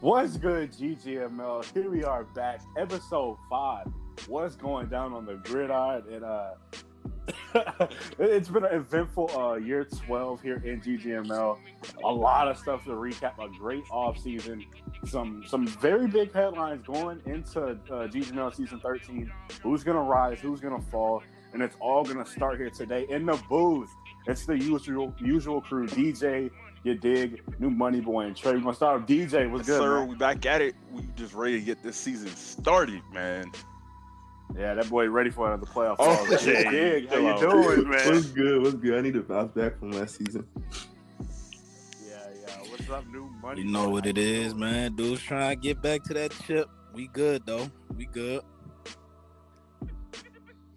[0.00, 1.74] What's good, GGML?
[1.74, 3.86] Here we are back, episode five.
[4.28, 6.04] What's going down on the gridiron?
[6.10, 6.52] And uh,
[8.18, 11.58] it's been an eventful uh, year 12 here in GGML.
[12.02, 13.38] A lot of stuff to recap.
[13.44, 14.64] A great off season.
[15.04, 19.30] Some some very big headlines going into uh, GGML season 13.
[19.62, 20.40] Who's gonna rise?
[20.40, 21.22] Who's gonna fall?
[21.52, 23.90] And it's all gonna start here today in the booth.
[24.26, 25.86] It's the usual usual crew.
[25.86, 26.50] DJ,
[26.82, 28.52] you dig, new money boy and Trey.
[28.52, 29.50] We're gonna start with DJ.
[29.50, 29.82] What's Yes, good?
[29.82, 30.00] sir.
[30.00, 30.08] man?
[30.08, 30.74] We back at it.
[30.92, 33.50] We just ready to get this season started, man.
[34.58, 35.96] Yeah, that boy ready for another playoff.
[35.98, 36.36] Oh, fall.
[36.38, 37.08] Jay, dig.
[37.08, 37.62] How you hello.
[37.74, 38.06] doing, man?
[38.14, 38.62] What's good?
[38.62, 38.98] What's good?
[38.98, 40.44] I need to bounce back from last season.
[42.08, 42.56] Yeah, yeah.
[42.70, 43.62] What's up, new money?
[43.62, 43.92] You know boy?
[43.92, 44.60] what How it you is, doing?
[44.60, 44.96] man.
[44.96, 46.68] Dudes trying to get back to that chip.
[46.94, 47.70] We good though.
[47.96, 48.40] We good.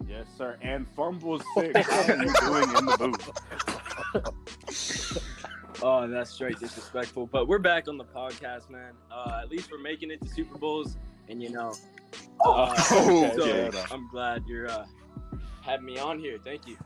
[0.08, 0.58] Yes, sir.
[0.62, 1.74] And fumble six.
[1.74, 3.32] what are you doing in the booth?
[5.86, 7.28] Oh, that's straight disrespectful.
[7.28, 8.94] But we're back on the podcast, man.
[9.12, 10.96] Uh, at least we're making it to Super Bowls,
[11.28, 11.74] and you know,
[12.40, 12.76] uh, Oh,
[13.36, 13.84] so okay.
[13.92, 14.86] I'm glad you're uh,
[15.62, 16.38] having me on here.
[16.42, 16.78] Thank you.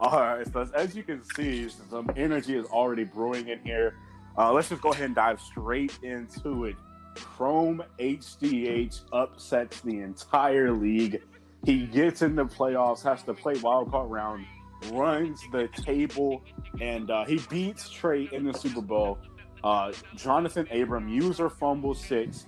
[0.00, 0.52] All right.
[0.52, 3.94] So as you can see, some energy is already brewing in here.
[4.36, 6.74] Uh, let's just go ahead and dive straight into it.
[7.14, 11.22] Chrome HDH upsets the entire league.
[11.64, 14.46] He gets in the playoffs, has to play wild card round,
[14.90, 16.42] runs the table,
[16.80, 19.18] and uh, he beats Trey in the Super Bowl.
[19.62, 22.46] Uh, Jonathan Abram user fumble six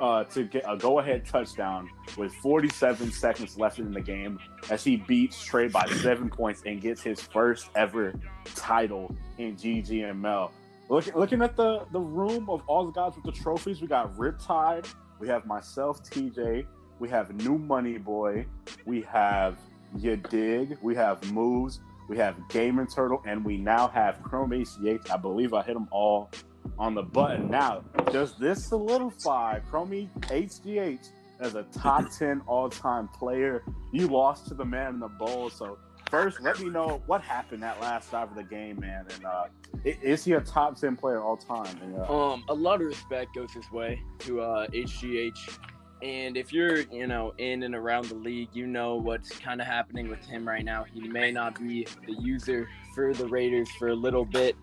[0.00, 4.38] uh, to get a go ahead touchdown with 47 seconds left in the game
[4.70, 8.14] as he beats Trey by seven points and gets his first ever
[8.54, 10.50] title in GGML.
[10.88, 14.14] Look, looking at the, the room of all the guys with the trophies, we got
[14.16, 14.86] Riptide,
[15.18, 16.66] we have myself, TJ,
[16.98, 18.46] we have New Money Boy,
[18.84, 19.58] we have
[19.98, 25.10] Ya Dig, we have Moves, we have Gaming Turtle, and we now have Chrome ACH.
[25.10, 26.30] I believe I hit them all
[26.78, 27.50] on the button.
[27.50, 27.80] Now,
[28.12, 31.08] does this solidify Chromie HGH
[31.40, 33.62] as a top 10 all time player?
[33.92, 35.48] You lost to the man in the bowl.
[35.50, 35.78] So,
[36.10, 39.06] first, let me know what happened that last drive of the game, man.
[39.14, 39.44] And uh,
[39.84, 41.76] is he a top 10 player all time?
[41.82, 45.58] And, uh, Um, a lot of respect goes his way to uh, HGH.
[46.02, 49.66] And if you're, you know, in and around the league, you know what's kind of
[49.66, 50.84] happening with him right now.
[50.84, 54.56] He may not be the user for the Raiders for a little bit.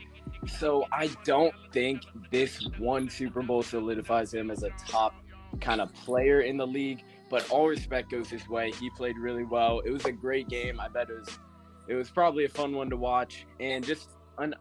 [0.47, 5.15] So I don't think this one Super Bowl solidifies him as a top
[5.59, 7.03] kind of player in the league.
[7.29, 8.71] But all respect goes his way.
[8.71, 9.79] He played really well.
[9.79, 10.79] It was a great game.
[10.79, 11.39] I bet it was
[11.87, 13.47] it was probably a fun one to watch.
[13.59, 14.53] And just an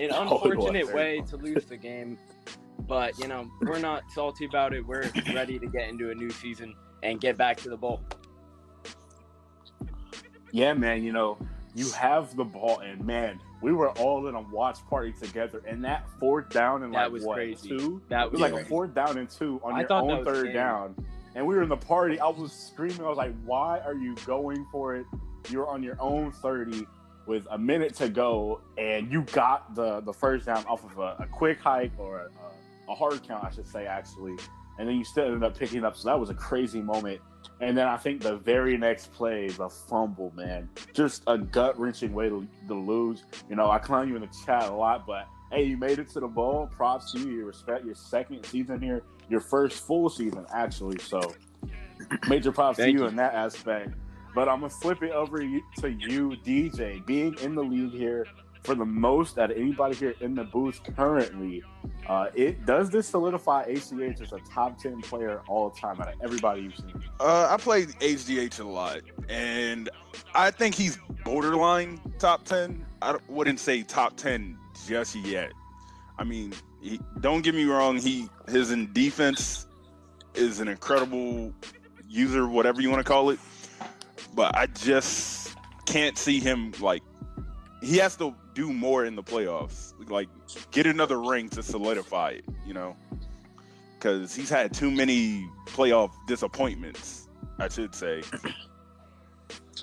[0.00, 2.18] an unfortunate way to lose the game.
[2.86, 4.86] But you know, we're not salty about it.
[4.86, 8.00] We're ready to get into a new season and get back to the bowl.
[10.52, 11.38] yeah, man, you know,
[11.74, 15.62] you have the ball, and man, we were all in a watch party together.
[15.66, 17.70] And that fourth down and That like was what, crazy.
[17.70, 18.02] two?
[18.08, 20.52] That was was like a fourth down and two on I your own third scary.
[20.52, 20.94] down.
[21.34, 22.20] And we were in the party.
[22.20, 23.00] I was screaming.
[23.00, 25.06] I was like, why are you going for it?
[25.50, 26.86] You're on your own 30
[27.26, 31.16] with a minute to go, and you got the, the first down off of a,
[31.24, 32.30] a quick hike or a, a
[32.88, 34.36] hard count, I should say, actually.
[34.78, 35.96] And then you still ended up picking up.
[35.96, 37.20] So that was a crazy moment.
[37.60, 41.78] And then I think the very next play, is a fumble, man, just a gut
[41.78, 43.24] wrenching way to, to lose.
[43.48, 46.08] You know, I clown you in the chat a lot, but hey, you made it
[46.10, 46.68] to the bowl.
[46.74, 47.30] Props to you.
[47.30, 50.98] You respect your second season here, your first full season, actually.
[50.98, 51.20] So,
[52.28, 53.08] major props Thank to you, you.
[53.08, 53.90] in that aspect.
[54.34, 57.06] But I'm gonna flip it over to you, DJ.
[57.06, 58.26] Being in the league here
[58.64, 61.62] for the most out of anybody here in the booth currently,
[62.08, 66.08] uh, it does this solidify ACH as a top ten player all the time out
[66.08, 67.02] of everybody you've seen.
[67.20, 69.90] Uh, I played HDH a lot, and
[70.34, 72.84] I think he's borderline top ten.
[73.02, 75.52] I wouldn't say top ten just yet.
[76.18, 77.98] I mean, he, don't get me wrong.
[77.98, 79.66] He his in defense
[80.34, 81.52] is an incredible
[82.08, 83.38] user, whatever you want to call it.
[84.34, 85.54] But I just
[85.86, 87.02] can't see him like
[87.84, 89.92] he has to do more in the playoffs.
[90.08, 90.28] Like
[90.70, 92.44] get another ring to solidify it.
[92.66, 92.96] You know
[93.98, 97.26] because he's had too many playoff disappointments,
[97.58, 98.20] I should say,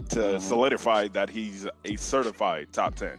[0.10, 0.40] to Mhm.
[0.42, 3.18] solidify that he's a certified top 10.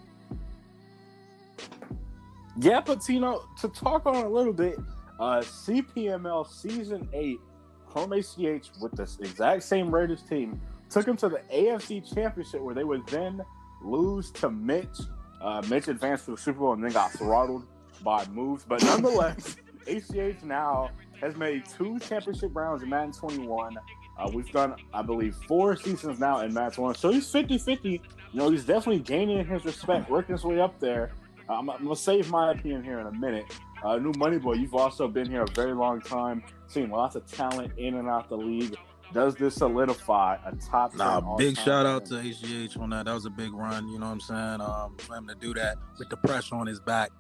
[2.57, 4.79] Yeah, but you know, to talk on a little bit,
[5.19, 7.41] uh, CPML season eight,
[7.89, 12.75] Chrome ACH with this exact same Raiders team took him to the AFC Championship where
[12.77, 13.43] they would then
[13.83, 14.99] lose to Mitch.
[15.41, 17.65] Uh, Mitch advanced to the Super Bowl and then got throttled
[18.03, 19.57] by moves, but nonetheless,
[19.87, 20.91] ACH now
[21.21, 23.77] has made two championship rounds in Madden 21.
[24.19, 26.95] Uh, we've done, I believe, four seasons now in Madden 21.
[26.97, 27.89] So he's 50 50.
[27.91, 28.01] You
[28.35, 31.13] know, he's definitely gaining his respect, working his way up there.
[31.49, 33.45] Uh, I'm, I'm going to save my opinion here in a minute.
[33.85, 34.55] uh, new money boy.
[34.55, 38.29] You've also been here a very long time, seen lots of talent in and out
[38.29, 38.77] the league.
[39.13, 40.95] Does this solidify a top?
[40.95, 42.25] Nah, big shout out to man?
[42.33, 43.07] HGH on that.
[43.07, 43.89] That was a big run.
[43.89, 44.61] You know what I'm saying?
[44.61, 47.11] Um, for him to do that with the pressure on his back.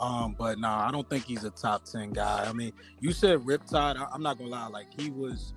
[0.00, 2.44] Um, but nah, I don't think he's a top ten guy.
[2.48, 3.96] I mean, you said Riptide.
[3.96, 4.66] I- I'm not gonna lie.
[4.68, 5.52] Like he was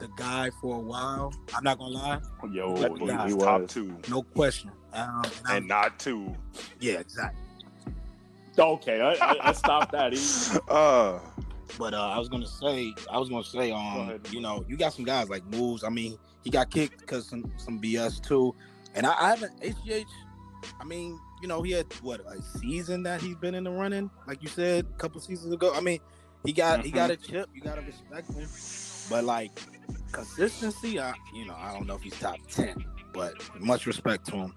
[0.00, 1.32] the guy for a while.
[1.54, 2.20] I'm not gonna lie.
[2.50, 4.70] Yo, But he, nah, he top two No question.
[4.92, 6.34] Um, and and not two.
[6.80, 7.40] yeah, exactly.
[8.58, 10.12] Okay, I, I, I stopped that.
[10.12, 10.18] He,
[10.68, 11.18] Uh,
[11.78, 14.28] But uh, I was gonna say, I was gonna say, Go um, ahead.
[14.30, 15.84] you know, you got some guys like moves.
[15.84, 18.54] I mean, he got kicked because some some BS too,
[18.94, 20.04] and I, I haven't HGH.
[20.78, 24.10] I mean, you know, he had what a season that he's been in the running,
[24.26, 25.72] like you said, a couple seasons ago.
[25.74, 26.00] I mean,
[26.44, 27.48] he got he got a chip.
[27.54, 28.48] You gotta respect him,
[29.10, 29.50] but like
[30.12, 34.32] consistency, I you know, I don't know if he's top ten, but much respect to
[34.32, 34.54] him.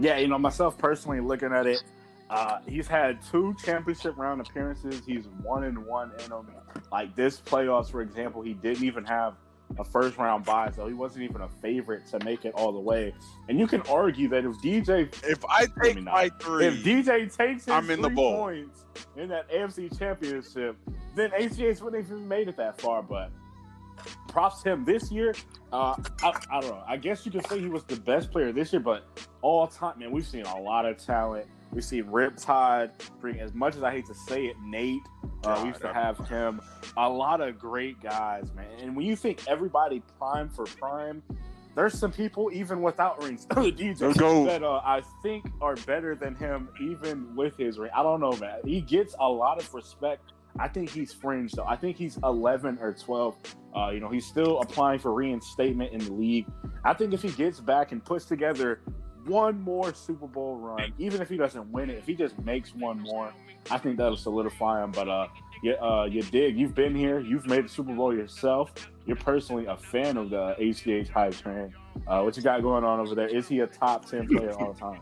[0.00, 1.82] Yeah, you know, myself personally looking at it,
[2.30, 5.02] uh, he's had two championship round appearances.
[5.06, 6.46] He's one and one in them.
[6.92, 9.34] Like this playoffs, for example, he didn't even have
[9.78, 12.80] a first round bye, so he wasn't even a favorite to make it all the
[12.80, 13.14] way.
[13.48, 16.04] And you can argue that if DJ if I take not.
[16.04, 18.36] my three, if DJ takes his I'm in the bowl.
[18.36, 18.84] points
[19.16, 20.76] in that AFC championship,
[21.14, 23.02] then ACH wouldn't even made it that far.
[23.02, 23.30] But
[24.28, 25.34] props to him this year.
[25.72, 26.84] Uh, I, I don't know.
[26.86, 29.04] I guess you could say he was the best player this year, but
[29.42, 31.46] all time, man, we've seen a lot of talent.
[31.72, 32.90] We've seen Riptide
[33.20, 35.02] bring, as much as I hate to say it, Nate.
[35.44, 36.60] Uh, we used to have him.
[36.96, 38.66] A lot of great guys, man.
[38.80, 41.22] And when you think everybody prime for prime,
[41.74, 43.46] there's some people even without rings.
[43.50, 44.46] DJ Let's go.
[44.46, 47.90] that uh, I think are better than him, even with his ring.
[47.94, 48.60] I don't know, man.
[48.64, 50.32] He gets a lot of respect.
[50.58, 51.66] I think he's fringe though.
[51.66, 53.36] I think he's 11 or 12.
[53.76, 56.46] Uh, you know, he's still applying for reinstatement in the league.
[56.84, 58.80] I think if he gets back and puts together
[59.26, 62.74] one more Super Bowl run, even if he doesn't win it, if he just makes
[62.74, 63.32] one more,
[63.70, 64.90] I think that'll solidify him.
[64.90, 65.28] But uh,
[65.62, 66.58] you, uh, you dig.
[66.58, 67.20] You've been here.
[67.20, 68.72] You've made the Super Bowl yourself.
[69.06, 71.74] You're personally a fan of the HGH hype train.
[72.06, 73.28] Uh, what you got going on over there?
[73.28, 75.00] Is he a top 10 player all the time?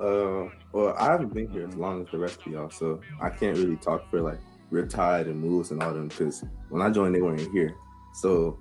[0.00, 3.28] Uh, well, I haven't been here as long as the rest of y'all, so I
[3.28, 4.38] can't really talk for like
[4.72, 7.74] Riptide and Moves and all them because when I joined, they weren't here.
[8.14, 8.58] So,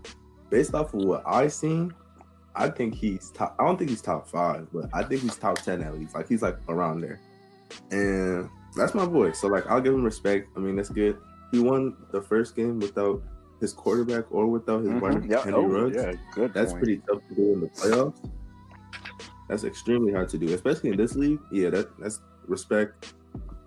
[0.50, 1.94] based off of what I've seen,
[2.56, 3.56] I think he's top.
[3.58, 6.14] I don't think he's top five, but I think he's top ten at least.
[6.14, 7.22] Like he's like around there,
[7.92, 9.32] and that's my boy.
[9.32, 10.50] So like I'll give him respect.
[10.58, 11.18] I mean that's good.
[11.52, 13.24] He won the first game without
[13.60, 15.32] his quarterback or without his runner, Mhm.
[15.32, 15.96] Yeah, Henry oh, Ruggs.
[15.96, 16.54] yeah, good.
[16.54, 16.84] That's point.
[16.84, 18.30] pretty tough to do in the playoffs.
[19.50, 21.40] That's extremely hard to do, especially in this league.
[21.52, 23.14] Yeah, that that's respect.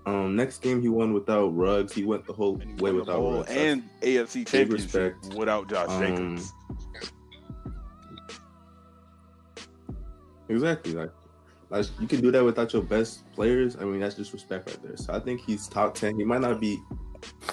[0.06, 1.92] Um, next game he won without Ruggs.
[1.92, 3.50] He went the whole way without bowl Ruggs.
[3.50, 5.34] and AFC Big championship respect.
[5.36, 6.00] without Josh Um,
[6.36, 6.52] Jacobs.
[10.48, 11.10] exactly like,
[11.70, 13.76] like you can do that without your best players.
[13.76, 14.96] I mean, that's just respect right there.
[14.96, 16.16] So I think he's top ten.
[16.16, 16.78] He might not be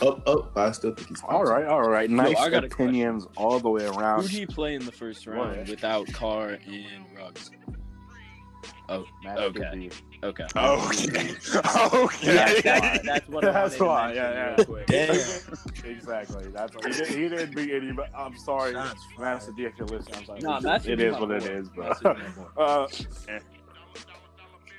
[0.02, 1.54] up up, but I still think he's top All 10.
[1.54, 2.10] right, all right.
[2.10, 4.22] Nice I got opinions all the way around.
[4.24, 5.70] Who'd he play in the first round What?
[5.70, 7.52] without Carr and Ruggs?
[8.92, 9.60] Oh, Matt Okay.
[9.72, 9.92] Gibby.
[10.24, 10.44] okay.
[10.56, 12.36] Okay, okay.
[12.36, 14.84] That's, that's, that's what I That's wanted to why, yeah, yeah.
[14.88, 15.86] Damn.
[15.92, 16.48] exactly.
[16.48, 17.92] That's what he, did, he didn't beat any.
[17.92, 19.58] But I'm sorry, Shots Master fired.
[19.58, 20.16] D, if you're listening.
[20.18, 20.40] I'm sorry.
[20.42, 21.50] Nah, It's- Master it D is my what it boy.
[21.50, 21.88] is, bro.
[21.88, 22.50] Master D my boy.
[22.64, 22.88] uh,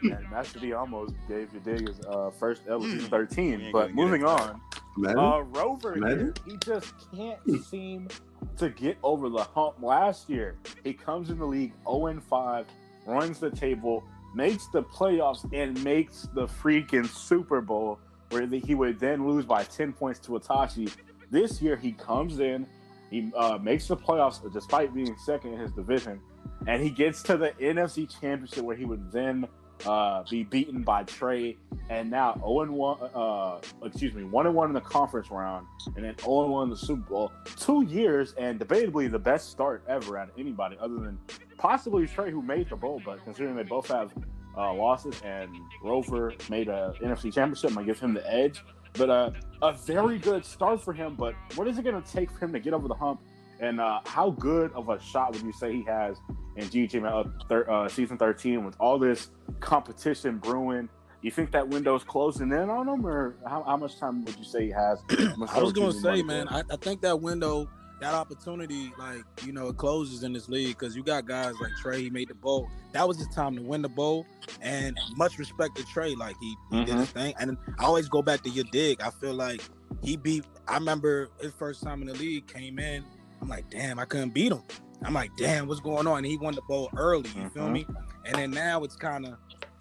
[0.03, 3.61] and Master D almost gave you dig his uh, first L of season We 13.
[3.61, 4.61] ain't But moving on,
[5.07, 8.09] uh, Rover here, he just can't seem
[8.57, 9.77] to get over the hump.
[9.83, 12.67] Last year, he comes in the league 0 5,
[13.11, 17.99] runs the table, makes the playoffs, and makes the freaking Super Bowl,
[18.31, 20.93] where he would then lose by 10 points to Atashi.
[21.31, 22.67] This year, he comes in,
[23.11, 26.21] he uh, makes the playoffs despite being second in his division,
[26.67, 29.47] and he gets to the NFC Championship, where he would then
[29.87, 31.57] uh, be beaten by Trey,
[31.89, 35.67] and now 0 and 1, uh, excuse me, 1 and 1 in the conference round,
[35.97, 37.33] and then 0 and 1 in the Super Bowl.
[37.57, 41.19] Two years, and debatably the best start ever out of anybody, other than
[41.59, 43.01] possibly Trey, who made the bowl.
[43.05, 44.13] But considering they both have
[44.57, 48.63] uh, losses, and Rover made a NFC Championship, might give him the edge.
[48.95, 49.31] But uh,
[49.63, 51.15] a very good start for him.
[51.15, 53.21] But what is it going to take for him to get over the hump?
[53.61, 56.17] And uh, how good of a shot would you say he has
[56.57, 59.31] in GT uh, thir- uh, season 13 with all this
[59.61, 60.89] competition brewing?
[61.23, 64.45] You think that window's closing in on him, or how, how much time would you
[64.45, 65.03] say he has?
[65.53, 67.69] I was gonna say, man, I, I think that window,
[68.01, 71.73] that opportunity, like you know, it closes in this league because you got guys like
[71.83, 72.01] Trey.
[72.01, 72.71] He made the bowl.
[72.93, 74.25] That was his time to win the bowl,
[74.63, 76.15] and much respect to Trey.
[76.15, 77.01] Like he, he did Mhm.
[77.01, 79.03] his thing, and I always go back to your dig.
[79.03, 79.61] I feel like
[80.03, 80.47] he beat.
[80.69, 83.05] I remember his first time in the league came in.
[83.43, 84.63] I'm like, damn, I couldn't beat him.
[85.05, 86.19] I'm like, damn, what's going on?
[86.19, 87.31] And he won the bowl early.
[87.31, 87.73] You feel Mhm.
[87.73, 87.87] me?
[88.27, 89.37] And then now it's kind of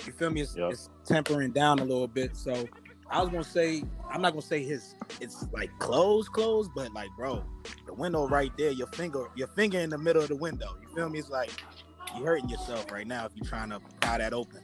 [0.05, 0.39] You feel me?
[0.41, 0.71] It's, Yep.
[0.71, 2.37] it's tempering down a little bit.
[2.37, 2.65] So
[3.11, 7.09] I was gonna say, I'm not gonna say his it's like closed, closed, but like,
[7.17, 7.43] bro,
[7.85, 10.77] the window right there, your finger, your finger in the middle of the window.
[10.81, 11.19] You feel me?
[11.19, 11.51] It's like
[12.15, 14.61] you're hurting yourself right now if you're trying to pry that open.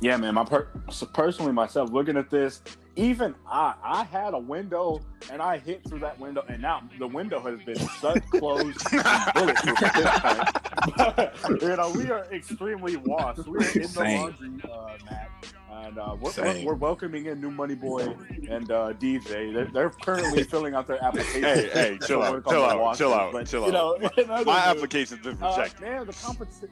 [0.00, 0.34] Yeah, man.
[0.34, 2.62] My per- so personally myself looking at this,
[2.96, 7.06] even I, I had a window and I hit through that window, and now the
[7.06, 9.02] window has been shut, closed, and
[9.34, 11.62] bulletproof at this point.
[11.62, 13.46] you know, we are extremely washed.
[13.46, 14.20] We're in the Same.
[14.20, 15.30] laundry, uh, Matt,
[15.72, 18.14] and uh, we're, we're, we're welcoming in new Money Boy
[18.48, 19.54] and uh, DJ.
[19.54, 21.42] They're, they're currently filling out their application.
[21.42, 25.22] Hey, hey, chill out, chill out, chill out, but, chill you know, in My application's
[25.22, 25.80] been uh, rejected.
[25.80, 26.70] man, the compensation.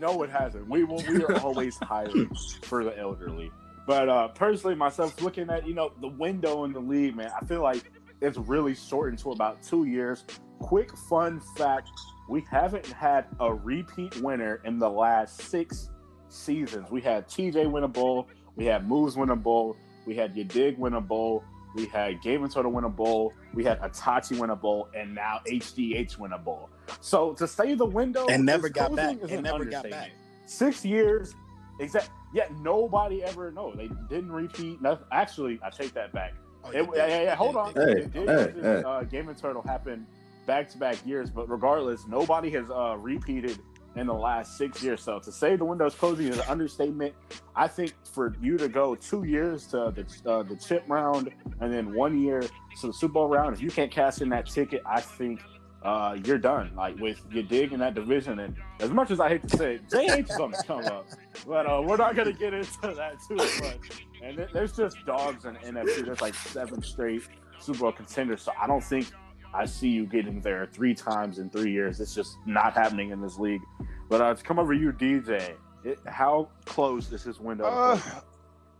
[0.00, 0.66] No, it hasn't.
[0.68, 1.02] We will.
[1.06, 2.30] We are always hiring
[2.62, 3.50] for the elderly.
[3.86, 7.44] But uh, personally, myself looking at you know the window in the league, man, I
[7.44, 10.24] feel like it's really shortened to about two years.
[10.58, 11.90] Quick fun fact:
[12.28, 15.90] we haven't had a repeat winner in the last six
[16.28, 16.90] seasons.
[16.90, 20.78] We had TJ win a bowl, we had Moves win a bowl, we had Yadig
[20.78, 21.42] win a bowl,
[21.74, 25.40] we had Game and win a bowl, we had Atachi win a bowl, and now
[25.46, 26.68] HDH win a bowl.
[27.00, 29.16] So to say the window And never got back.
[29.28, 30.10] And never got back.
[30.46, 31.34] Six years,
[31.80, 32.10] exact.
[32.32, 33.50] Yet nobody ever.
[33.50, 34.80] No, they didn't repeat.
[34.80, 35.06] Nothing.
[35.12, 36.34] Actually, I take that back.
[36.64, 37.72] Oh, It, yeah, yeah, yeah, hold on.
[37.74, 38.82] Hey, It did hey, versus, hey.
[38.86, 40.06] Uh, Gaming Turtle happened
[40.46, 43.58] back to back years, but regardless, nobody has uh, repeated
[43.96, 45.02] in the last six years.
[45.02, 47.14] So to say the window's closing is an understatement.
[47.56, 51.72] I think for you to go two years to the uh, the chip round and
[51.72, 54.82] then one year to the Super Bowl round, if you can't cash in that ticket,
[54.86, 55.40] I think
[55.82, 56.72] uh, you're done.
[56.76, 59.74] Like with your dig in that division, and as much as I hate to say
[59.76, 61.06] it, JH is on the come up,
[61.46, 64.06] but uh, we're not gonna get into that too much.
[64.22, 66.04] And there- there's just dogs in NFC.
[66.04, 67.22] There's like seven straight
[67.58, 69.06] Super Bowl contenders, so I don't think
[69.54, 72.00] I see you getting there three times in three years.
[72.00, 73.62] It's just not happening in this league.
[74.08, 77.64] But uh, to come over you, DJ, it, how close is this window?
[77.64, 77.98] Uh.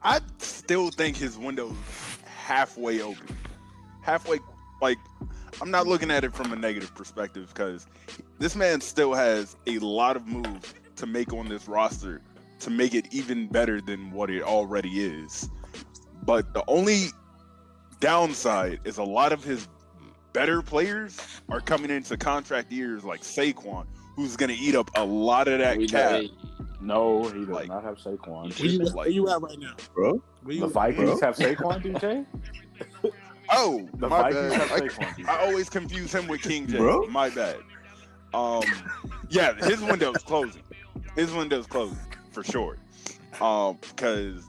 [0.02, 1.74] I still think his window's
[2.44, 3.36] halfway open.
[4.02, 4.38] Halfway,
[4.80, 4.98] like,
[5.60, 7.86] I'm not looking at it from a negative perspective because
[8.38, 12.20] this man still has a lot of moves to make on this roster
[12.60, 15.48] to make it even better than what it already is.
[16.24, 17.06] But the only
[18.00, 19.68] downside is a lot of his
[20.32, 21.18] better players
[21.48, 25.58] are coming into contract years like Saquon, who's going to eat up a lot of
[25.58, 26.22] that cap.
[26.80, 28.58] no, he does like- not have Saquon.
[28.58, 29.74] Where you, Like- where you at right now?
[29.94, 30.22] bro.
[30.42, 31.20] Where you, The Vikings bro?
[31.20, 32.26] have Saquon, DJ.
[33.52, 35.26] Oh, The my Vikings bad.
[35.26, 36.78] I- I always confuse him with King J.
[36.78, 37.06] Bro?
[37.08, 37.56] My bad.
[38.32, 38.62] Um,
[39.28, 40.62] yeah, his window's closing.
[41.16, 41.98] His window's closing
[42.30, 42.76] for sure.
[43.40, 44.44] Um, because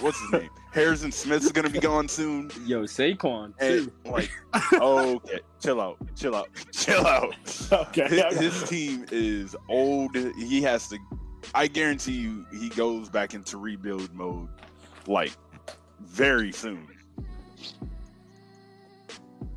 [0.00, 0.50] what's his name?
[0.72, 2.50] Harrison Smith's gonna be gone soon.
[2.64, 4.10] Yo, Saquon And too.
[4.10, 4.30] like,
[4.72, 7.34] okay, chill out, chill out, chill out.
[7.72, 8.08] okay.
[8.08, 10.16] His, his team is old.
[10.16, 10.98] He has to.
[11.54, 14.48] I guarantee you, he goes back into rebuild mode,
[15.06, 15.32] like
[16.00, 16.88] very soon.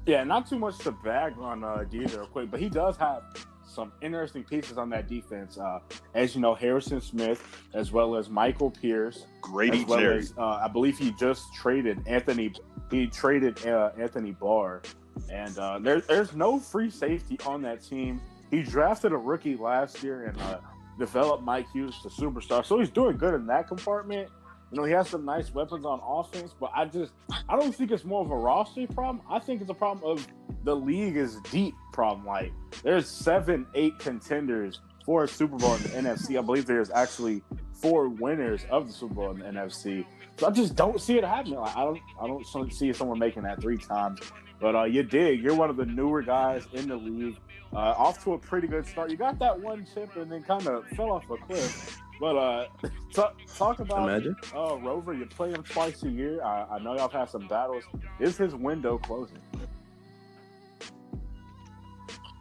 [0.08, 3.24] Yeah, not too much to bag on uh, real quick, but he does have
[3.66, 5.58] some interesting pieces on that defense.
[5.58, 5.80] Uh,
[6.16, 10.20] as you know, Harrison Smith, as well as Michael Pierce, Grady well Jerry.
[10.20, 12.54] as uh, I believe he just traded Anthony.
[12.90, 14.82] He traded uh, Anthony Barr,
[15.30, 18.22] and uh, there, there's no free safety on that team.
[18.50, 20.60] He drafted a rookie last year and uh,
[20.98, 24.30] developed Mike Hughes to superstar, so he's doing good in that compartment.
[24.72, 27.14] You know, he has some nice weapons on offense, but I just
[27.48, 29.22] I don't think it's more of a roster problem.
[29.30, 30.28] I think it's a problem of
[30.64, 32.26] the league is deep problem.
[32.26, 32.52] Like
[32.84, 36.38] there's seven, eight contenders for a Super Bowl in the NFC.
[36.38, 37.42] I believe there's actually
[37.74, 40.06] four winners of the Super Bowl in the NFC.
[40.38, 41.60] So I just don't see it happening.
[41.60, 44.20] Like I don't I don't see someone making that three times.
[44.60, 45.42] But uh, you dig.
[45.42, 47.38] You're one of the newer guys in the league.
[47.74, 49.12] Uh, off to a pretty good start.
[49.12, 52.02] You got that one chip and then kind of fell off a cliff.
[52.20, 52.66] But uh,
[53.14, 54.36] talk, talk about Imagine.
[54.56, 55.14] uh, Rover.
[55.14, 56.44] You play him twice a year.
[56.44, 57.84] I, I know y'all have had some battles.
[58.20, 59.38] Is his window closing?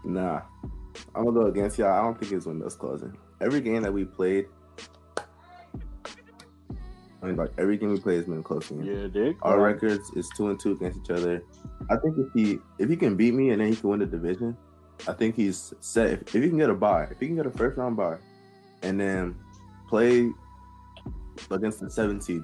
[0.05, 0.41] Nah,
[1.15, 1.93] I'm gonna go against y'all.
[1.93, 3.17] I don't think his window's closing.
[3.41, 4.47] Every game that we played,
[7.23, 8.69] I mean, like every game we played has been close.
[8.69, 9.37] to Yeah, dig.
[9.43, 11.43] Our records is two and two against each other.
[11.91, 14.07] I think if he if he can beat me and then he can win the
[14.07, 14.57] division,
[15.09, 16.11] I think he's set.
[16.11, 18.19] If, if he can get a bye, if he can get a first round bye,
[18.83, 19.35] and then
[19.89, 20.31] play
[21.51, 22.43] against the seven seed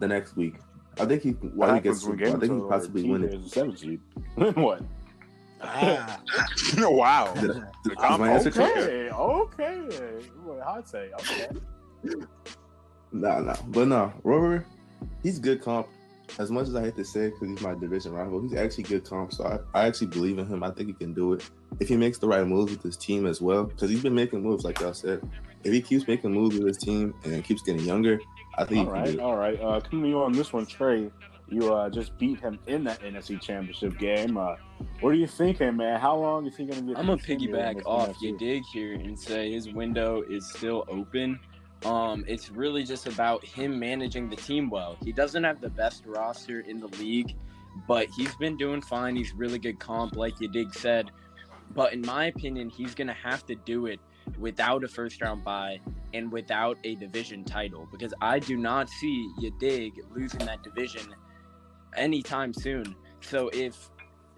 [0.00, 0.54] the next week,
[0.98, 2.04] I think he What he gets.
[2.04, 3.34] happens I think he possibly win T it.
[3.34, 4.00] is a seven seed?
[4.54, 4.82] what?
[5.62, 6.20] Ah,
[6.78, 7.34] wow.
[7.34, 7.50] Did,
[7.84, 8.62] The did my answer?
[8.62, 10.26] Okay, okay.
[10.44, 11.48] What I'd say, okay.
[13.12, 14.64] Nah, nah, but no, Rover,
[15.22, 15.88] he's good comp.
[16.38, 19.04] as much as I hate to say because he's my division rival, he's actually good
[19.04, 19.32] comp.
[19.32, 19.44] So
[19.74, 20.62] I, I actually believe in him.
[20.62, 21.48] I think he can do it
[21.80, 23.64] if he makes the right moves with his team as well.
[23.64, 25.20] Because he's been making moves, like y'all said.
[25.64, 28.18] If he keeps making moves with his team and keeps getting younger,
[28.56, 29.22] I think All he right, can do.
[29.22, 29.60] all right.
[29.60, 31.10] Uh, coming to you on this one, Trey.
[31.48, 34.36] You uh, just beat him in that NFC Championship game.
[34.36, 34.54] Uh,
[35.00, 35.98] what are you thinking, man?
[35.98, 36.96] How long is he going to be?
[36.96, 38.22] I'm gonna piggyback off NFC?
[38.22, 41.40] you dig here and say his window is still open.
[41.84, 44.96] Um, it's really just about him managing the team well.
[45.02, 47.34] He doesn't have the best roster in the league,
[47.88, 49.16] but he's been doing fine.
[49.16, 51.10] He's really good comp, like you dig said.
[51.74, 53.98] But in my opinion, he's gonna have to do it
[54.36, 55.80] without a first round bye
[56.14, 61.14] and without a division title because I do not see Yadig losing that division
[61.96, 62.94] anytime soon.
[63.20, 63.90] So if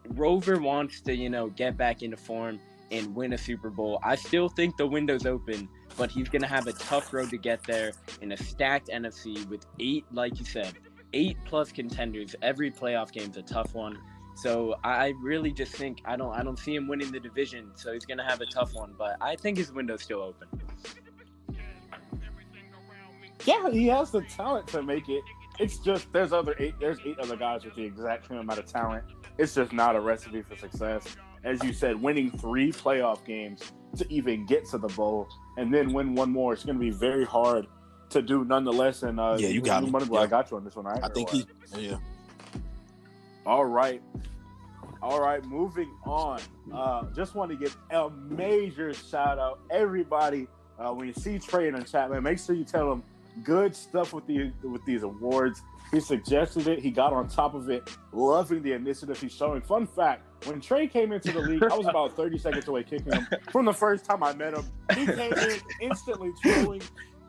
[0.09, 4.17] Rover wants to, you know, get back into form and win a Super Bowl, I
[4.17, 7.63] still think the window's open, but he's going to have a tough road to get
[7.65, 10.75] there in a stacked NFC with eight, like you said,
[11.13, 12.35] eight plus contenders.
[12.43, 13.99] Every playoff game's a tough one.
[14.35, 17.93] So I really just think I don't I don't see him winning the division, so
[17.93, 18.95] he's gonna have a tough one.
[18.97, 20.49] But I think his window's still open.
[23.45, 25.23] Yeah, he has the talent to make it.
[25.59, 28.67] It's just there's other eight there's eight other guys with the exact same amount of
[28.67, 29.05] talent.
[29.39, 31.17] It's just not a recipe for success.
[31.45, 35.93] As you said, winning three playoff games to even get to the bowl and then
[35.93, 37.67] win one more, it's gonna be very hard
[38.11, 39.03] to do nonetheless.
[39.03, 39.91] And uh Yeah, you got me.
[39.91, 40.87] Money, I got you on this one.
[40.87, 41.47] I, I think he.
[41.77, 41.97] Yeah.
[43.45, 44.03] All right.
[45.03, 46.41] All right, moving on.
[46.73, 50.47] Uh, just want to give a major shout out, everybody.
[50.79, 53.03] Uh, when you see Trey in the chat, man, make sure you tell him
[53.43, 55.63] good stuff with the with these awards.
[55.91, 56.79] He suggested it.
[56.79, 59.61] He got on top of it, loving the initiative he's showing.
[59.61, 63.13] Fun fact: when Trey came into the league, I was about 30 seconds away kicking
[63.13, 64.65] him from the first time I met him.
[64.95, 66.83] He came in instantly trolling,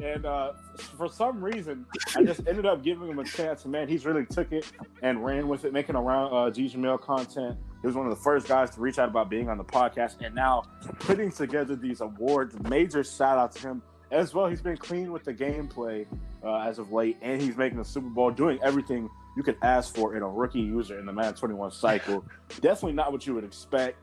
[0.04, 0.54] and uh,
[0.98, 3.64] for some reason, I just ended up giving him a chance.
[3.64, 4.70] And man, he's really took it
[5.02, 7.58] and ran with it, making around uh, GGML content.
[7.82, 10.22] He was one of the first guys to reach out about being on the podcast,
[10.24, 10.64] and now
[11.00, 12.56] putting together these awards.
[12.70, 13.82] Major shout out to him
[14.12, 14.48] as well.
[14.48, 16.06] He's been clean with the gameplay
[16.44, 19.96] uh, as of late, and he's making the Super Bowl, doing everything you could ask
[19.96, 22.24] for in a rookie user in the Madden 21 cycle.
[22.62, 23.98] Definitely not what you would expect.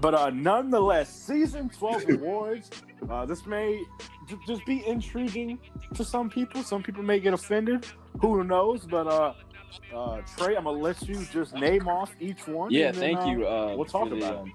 [0.00, 2.70] But uh, nonetheless, season 12 awards.
[3.08, 3.82] Uh, this may
[4.28, 5.58] j- just be intriguing
[5.94, 6.62] to some people.
[6.62, 7.86] Some people may get offended.
[8.20, 8.86] Who knows?
[8.86, 9.34] But uh,
[9.94, 12.70] uh, Trey, I'm gonna let you just name off each one.
[12.70, 13.46] Yeah, then, thank uh, you.
[13.46, 14.52] Uh, we'll talk the, about um,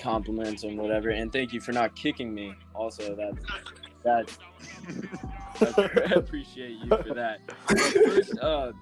[0.00, 2.54] compliments and whatever, and thank you for not kicking me.
[2.74, 3.44] Also, that's
[4.04, 4.38] that's,
[5.58, 7.40] that's I appreciate you for that.
[7.68, 8.72] But first, uh,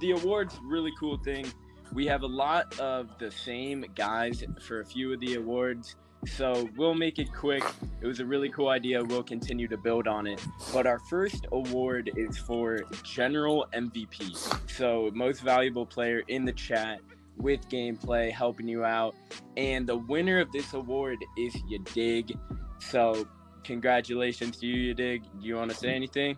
[0.00, 1.46] the awards really cool thing.
[1.92, 5.96] We have a lot of the same guys for a few of the awards.
[6.26, 7.62] So we'll make it quick.
[8.00, 9.02] It was a really cool idea.
[9.02, 10.44] We'll continue to build on it.
[10.72, 14.36] But our first award is for general MVP.
[14.70, 17.00] So most valuable player in the chat
[17.36, 19.14] with gameplay, helping you out.
[19.56, 22.36] And the winner of this award is Yadig.
[22.80, 23.26] So
[23.62, 25.22] congratulations to you, Yadig.
[25.40, 26.36] Do you want to say anything?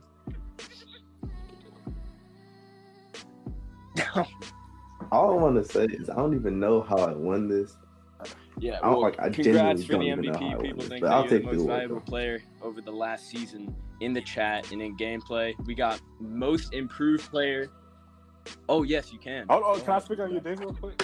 [5.12, 7.76] All I want to say is I don't even know how I won this.
[8.58, 10.48] Yeah, I don't well, like- I congrats genuinely for the don't even know how I
[10.50, 10.52] MVP.
[10.56, 12.00] won People this, think but that I'll you're the take the most award, valuable though.
[12.02, 15.54] player over the last season in the chat and in gameplay.
[15.66, 17.68] We got most improved player.
[18.68, 19.46] Oh yes, you can.
[19.48, 21.02] Oh, oh, can I speak on your dig real quick?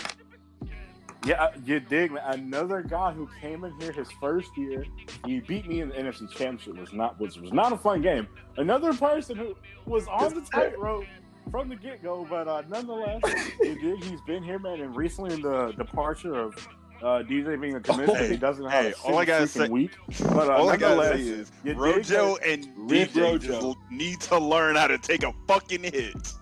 [1.24, 2.22] Yeah, uh, you dig, man.
[2.26, 4.84] Another guy who came in here his first year,
[5.24, 6.76] he beat me in the NFC Championship.
[6.78, 8.28] Was not was was not a fun game.
[8.58, 11.04] Another person who was on the tightrope
[11.50, 13.20] from the get go, but uh, nonetheless,
[13.60, 14.02] you dig.
[14.04, 16.54] He's been here, man, and recently in the departure of
[17.02, 19.92] uh, DJ being a commissioner, he doesn't have Hey, a all I gotta say- week.
[20.20, 23.38] But uh, All I gotta say is Rojo and DJ Rojo.
[23.38, 26.32] just need to learn how to take a fucking hit.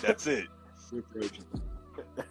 [0.00, 0.46] That's it.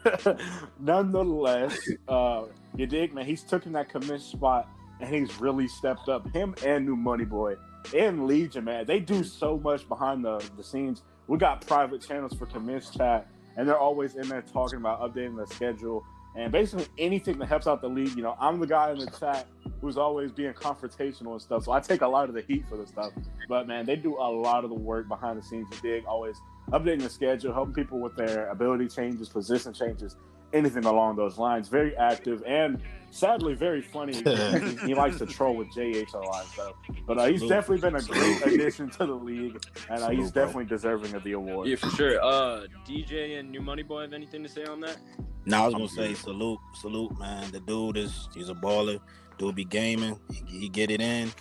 [0.79, 2.43] Nonetheless, uh,
[2.75, 3.25] you dig, man.
[3.25, 4.67] He's taken that commit spot
[4.99, 6.27] and he's really stepped up.
[6.31, 7.55] Him and New Money Boy
[7.95, 8.85] and Legion, man.
[8.85, 11.01] They do so much behind the, the scenes.
[11.27, 15.37] We got private channels for commits chat, and they're always in there talking about updating
[15.37, 16.03] the schedule
[16.35, 18.15] and basically anything that helps out the league.
[18.15, 19.47] You know, I'm the guy in the chat
[19.81, 22.77] who's always being confrontational and stuff, so I take a lot of the heat for
[22.77, 23.11] this stuff.
[23.49, 25.67] But man, they do a lot of the work behind the scenes.
[25.71, 26.37] You dig, always
[26.71, 30.15] updating the schedule, helping people with their ability changes, position changes,
[30.53, 31.67] anything along those lines.
[31.67, 34.13] Very active and sadly very funny.
[34.23, 36.45] he, he likes to troll with JH a lot.
[36.55, 40.31] So, but uh, he's definitely been a great addition to the league, and uh, he's
[40.31, 41.67] definitely deserving of the award.
[41.67, 42.23] Yeah, for sure.
[42.23, 44.97] Uh, DJ and New Money Boy have anything to say on that?
[45.45, 47.51] Now I was gonna say salute, salute, man.
[47.51, 48.99] The dude is he's a baller.
[49.37, 50.19] Dude be gaming.
[50.31, 51.31] He, he get it in.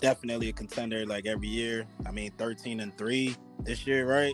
[0.00, 1.86] Definitely a contender like every year.
[2.06, 4.32] I mean, 13 and three this year, right?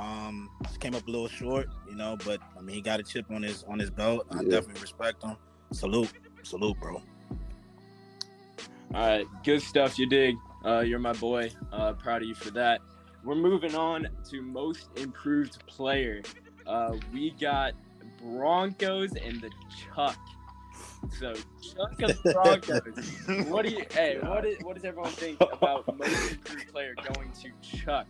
[0.00, 0.48] Um,
[0.80, 3.42] came up a little short, you know, but I mean, he got a chip on
[3.42, 4.26] his on his belt.
[4.30, 5.36] I definitely respect him.
[5.72, 6.10] Salute,
[6.42, 7.02] salute, bro.
[8.94, 9.98] All right, good stuff.
[9.98, 10.36] You dig?
[10.64, 11.50] Uh, you're my boy.
[11.70, 12.80] Uh, proud of you for that.
[13.24, 16.22] We're moving on to most improved player.
[16.66, 17.74] Uh, we got
[18.22, 19.50] Broncos and the
[19.94, 20.18] Chuck.
[21.18, 22.32] So Chuck of the
[23.28, 23.48] Broncos.
[23.48, 23.84] what do you?
[23.90, 28.06] Hey, what is, what does everyone think about most improved player going to Chuck?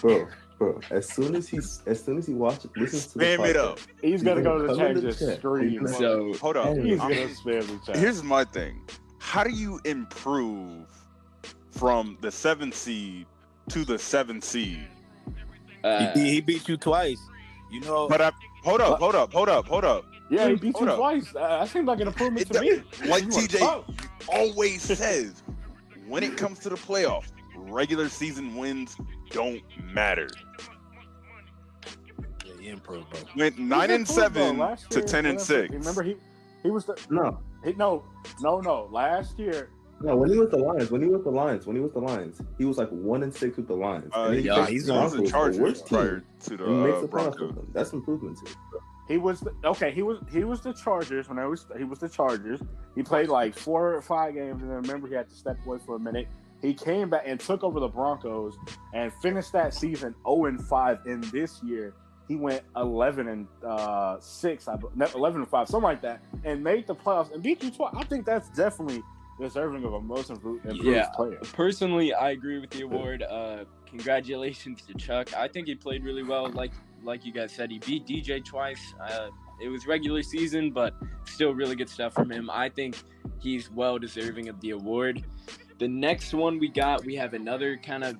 [0.00, 0.80] Bro, bro.
[0.90, 3.78] As soon as he's, as soon as he watches, listens to the Spam it up.
[4.02, 5.86] He's gonna go to the Color chat and just scream.
[5.88, 6.76] So Hold up.
[6.76, 6.82] Hey.
[6.90, 7.96] He's I'm- gonna spam the chat.
[7.96, 8.82] Here's my thing.
[9.18, 10.86] How do you improve
[11.72, 13.26] from the seventh seed
[13.70, 14.86] to the seventh seed?
[15.84, 17.18] uh, he, he beat you twice.
[17.70, 18.32] You know, But I
[18.64, 20.04] hold up, hold up, hold up, hold up.
[20.28, 20.98] yeah, he beat Hold you up.
[20.98, 21.34] twice.
[21.36, 22.82] Uh, that seemed like an improvement It to me.
[23.08, 23.84] Like TJ
[24.28, 25.42] always says,
[26.08, 28.96] when it comes to the playoffs, regular season wins
[29.30, 29.62] don't
[29.94, 30.28] matter.
[32.46, 33.20] yeah, he improved, bro.
[33.36, 35.72] Went He nine and seven last to ten and whenever- six.
[35.72, 36.16] Remember he
[36.62, 38.04] he was the no, he, no
[38.40, 39.70] no no last year
[40.02, 40.16] no.
[40.16, 42.40] When he was the Lions, when he was the Lions, when he was the Lions,
[42.58, 44.10] he was like one and six with the Lions.
[44.14, 46.82] Uh, And then yeah, he's the he was the Chargers worst prior to the and
[46.82, 47.54] makes uh, the with Broncos.
[47.54, 47.70] them.
[47.74, 48.52] That's improvement too.
[49.08, 51.98] he was the, okay he was he was the Chargers when I was he was
[51.98, 52.60] the Chargers.
[52.94, 55.78] He played like four or five games and then remember he had to step away
[55.84, 56.28] for a minute.
[56.62, 58.56] He came back and took over the Broncos
[58.92, 60.98] and finished that season 0 and 5.
[61.06, 61.94] And this year
[62.28, 66.62] he went 11 and uh, 6, I, be- 11 and 5, something like that, and
[66.62, 67.94] made the playoffs and beat you twice.
[67.96, 69.02] I think that's definitely
[69.40, 71.08] deserving of a most improved, improved Yeah.
[71.14, 71.40] player.
[71.54, 73.22] personally, I agree with the award.
[73.22, 75.34] Uh, congratulations to Chuck.
[75.36, 76.48] I think he played really well.
[76.50, 78.92] Like like you guys said, he beat DJ twice.
[79.02, 79.30] Uh,
[79.62, 80.94] it was regular season, but
[81.24, 82.50] still really good stuff from him.
[82.50, 82.96] I think
[83.38, 85.24] he's well deserving of the award.
[85.80, 88.18] The next one we got, we have another kind of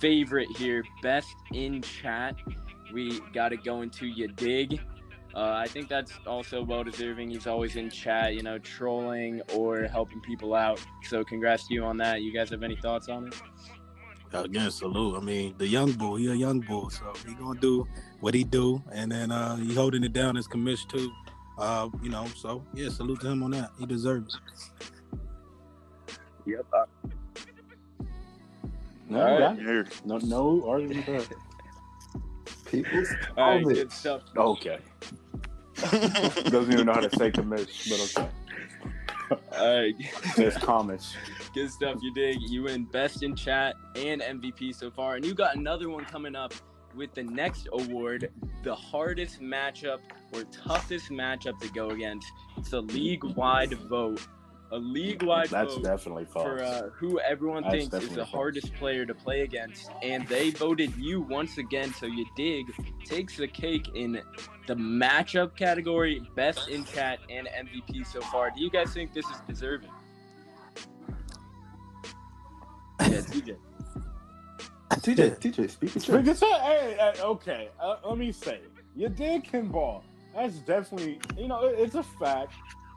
[0.00, 2.34] favorite here, best in chat.
[2.94, 4.80] We got it going to you dig.
[5.34, 7.28] Uh, I think that's also well deserving.
[7.28, 10.82] He's always in chat, you know, trolling or helping people out.
[11.02, 12.22] So congrats to you on that.
[12.22, 13.34] You guys have any thoughts on it?
[14.32, 15.18] Again, salute.
[15.18, 17.86] I mean, the young bull, he a young bull, so he gonna do
[18.20, 21.12] what he do, and then uh he holding it down as commish too.
[21.58, 23.70] Uh, you know, so yeah, salute to him on that.
[23.78, 24.90] He deserves it.
[26.46, 26.66] Yep.
[29.08, 29.56] No, All right.
[29.56, 31.22] that- Here, no, no argument there.
[32.66, 34.22] People's All right, good stuff.
[34.36, 34.78] Okay.
[35.76, 38.30] Doesn't even know how to say commish, but okay.
[39.58, 39.94] All right,
[40.36, 41.14] There's comments.
[41.54, 41.98] good stuff.
[42.02, 42.36] You dig.
[42.40, 46.34] You win best in chat and MVP so far, and you got another one coming
[46.36, 46.52] up
[46.94, 48.30] with the next award,
[48.62, 49.98] the hardest matchup
[50.32, 52.30] or toughest matchup to go against.
[52.56, 54.24] It's a league-wide vote.
[54.74, 55.84] A league-wide That's vote.
[55.84, 56.44] definitely false.
[56.46, 58.30] for uh, who everyone That's thinks is the false.
[58.30, 61.94] hardest player to play against, and they voted you once again.
[61.94, 62.66] So you dig
[63.04, 64.20] takes the cake in
[64.66, 68.50] the matchup category, best in chat and MVP so far.
[68.50, 69.90] Do you guys think this is deserving?
[73.00, 73.56] Yeah, TJ.
[74.90, 76.40] TJ, TJ, speak your Speak truth.
[76.40, 78.58] hey, hey, okay, uh, let me say,
[78.96, 80.02] you did can ball.
[80.34, 82.54] That's definitely, you know, it- it's a fact.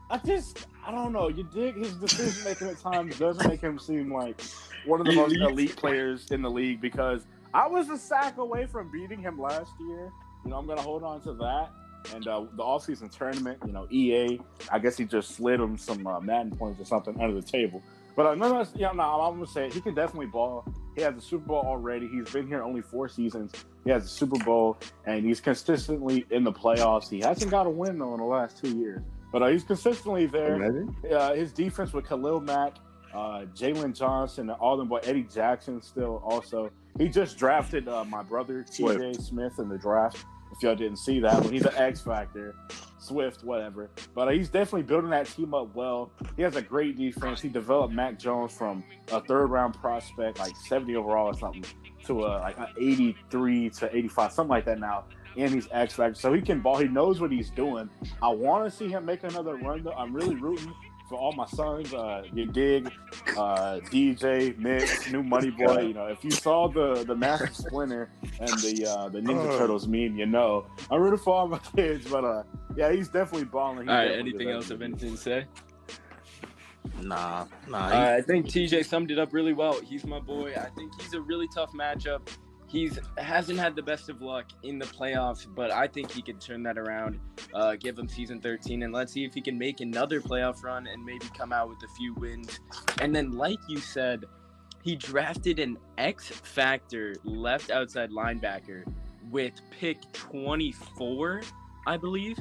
[0.09, 1.27] I just, I don't know.
[1.27, 4.39] You dig his decision making at times doesn't make him seem like
[4.85, 5.51] one of the most Elite.
[5.51, 9.71] elite players in the league because I was a sack away from beating him last
[9.79, 10.11] year.
[10.45, 11.69] You know, I'm gonna hold on to that.
[12.13, 14.39] And uh, the offseason tournament, you know, EA,
[14.71, 17.83] I guess he just slid him some uh, Madden points or something under the table.
[18.15, 20.65] But uh, nonetheless, yeah, no, I'm gonna say he can definitely ball.
[20.95, 22.07] He has a Super Bowl already.
[22.07, 23.51] He's been here only four seasons.
[23.83, 27.09] He has a Super Bowl, and he's consistently in the playoffs.
[27.09, 30.25] He hasn't got a win though in the last two years, but uh, he's consistently
[30.25, 30.57] there.
[31.11, 32.73] Uh, his defense with Khalil Mack,
[33.13, 36.71] uh, Jaylon Johnson, and all them boy Eddie Jackson still also.
[36.97, 39.13] He just drafted uh, my brother T.J.
[39.13, 40.25] Smith in the draft.
[40.51, 42.55] If y'all didn't see that, one, he's an X factor.
[42.99, 43.89] Swift, whatever.
[44.13, 46.11] But uh, he's definitely building that team up well.
[46.35, 47.41] He has a great defense.
[47.41, 51.63] He developed Mac Jones from a third round prospect, like 70 overall or something,
[52.05, 55.05] to a like a 83 to 85, something like that now.
[55.38, 56.78] And he's X factor, so he can ball.
[56.78, 57.89] He knows what he's doing.
[58.21, 59.84] I want to see him make another run.
[59.84, 60.73] Though I'm really rooting
[61.08, 61.93] for all my sons.
[61.93, 62.91] Uh, you dig,
[63.38, 65.82] uh, DJ, Mix, New Money Boy.
[65.82, 69.58] You know, if you saw the the Master Splinter and the uh, the Ninja Oh.
[69.60, 72.10] Turtles meme, you know I'm rooting for all my kids.
[72.10, 72.43] But uh,
[72.76, 73.88] yeah, he's definitely balling.
[73.88, 75.45] He All right, anything else deserves have anything to say?
[77.02, 77.78] Nah, nah.
[77.89, 79.80] Uh, I think TJ summed it up really well.
[79.82, 80.54] He's my boy.
[80.56, 82.28] I think he's a really tough matchup.
[82.67, 86.38] He's hasn't had the best of luck in the playoffs, but I think he can
[86.38, 87.19] turn that around.
[87.53, 90.88] Uh, give him season 13, and let's see if he can make another playoff run
[90.88, 92.60] and maybe come out with a few wins.
[92.99, 94.25] And then, like you said,
[94.82, 98.84] he drafted an X Factor left outside linebacker
[99.32, 101.41] with pick 24,
[101.86, 102.38] I believe.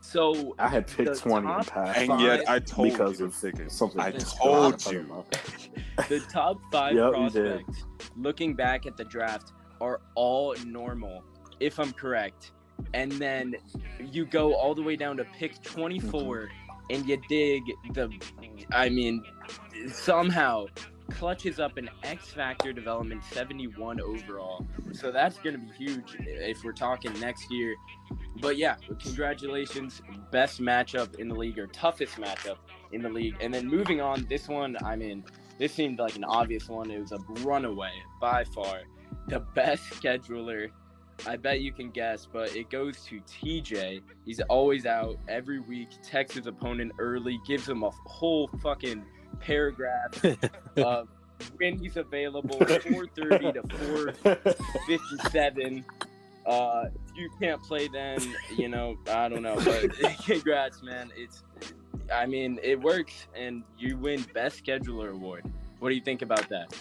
[0.00, 3.38] So I had picked 20 top and passed And yet I told because you of
[3.38, 3.72] to pick it.
[3.72, 4.00] something.
[4.00, 5.24] I told you.
[6.08, 7.84] The top five Yep, prospects,
[8.16, 11.22] looking back at the draft, are all normal,
[11.60, 12.52] if I'm correct.
[12.94, 13.54] And then
[14.00, 16.46] you go all the way down to pick 24, mm-hmm.
[16.90, 18.10] and you dig the,
[18.72, 19.22] I mean,
[19.88, 20.66] somehow
[21.10, 24.66] clutches up an X Factor development 71 overall.
[24.92, 27.74] So that's going to be huge if we're talking next year.
[28.40, 30.02] But yeah, congratulations.
[30.30, 32.56] Best matchup in the league, or toughest matchup
[32.92, 33.36] in the league.
[33.40, 35.24] And then moving on, this one, I mean,
[35.58, 36.90] this seemed like an obvious one.
[36.90, 38.80] It was a runaway by far.
[39.28, 40.70] The best scheduler,
[41.26, 44.02] I bet you can guess, but it goes to TJ.
[44.24, 49.04] He's always out every week, texts his opponent early, gives him a whole fucking
[49.40, 50.24] paragraph
[50.76, 51.08] of
[51.56, 55.84] when he's available, 4:30 to 4:57.
[56.46, 56.84] Uh,
[57.16, 58.18] you can't play then,
[58.56, 59.90] you know, I don't know, but
[60.24, 61.10] congrats, man.
[61.16, 61.42] It's,
[62.12, 65.44] I mean, it works, and you win best scheduler award.
[65.78, 66.74] What do you think about that?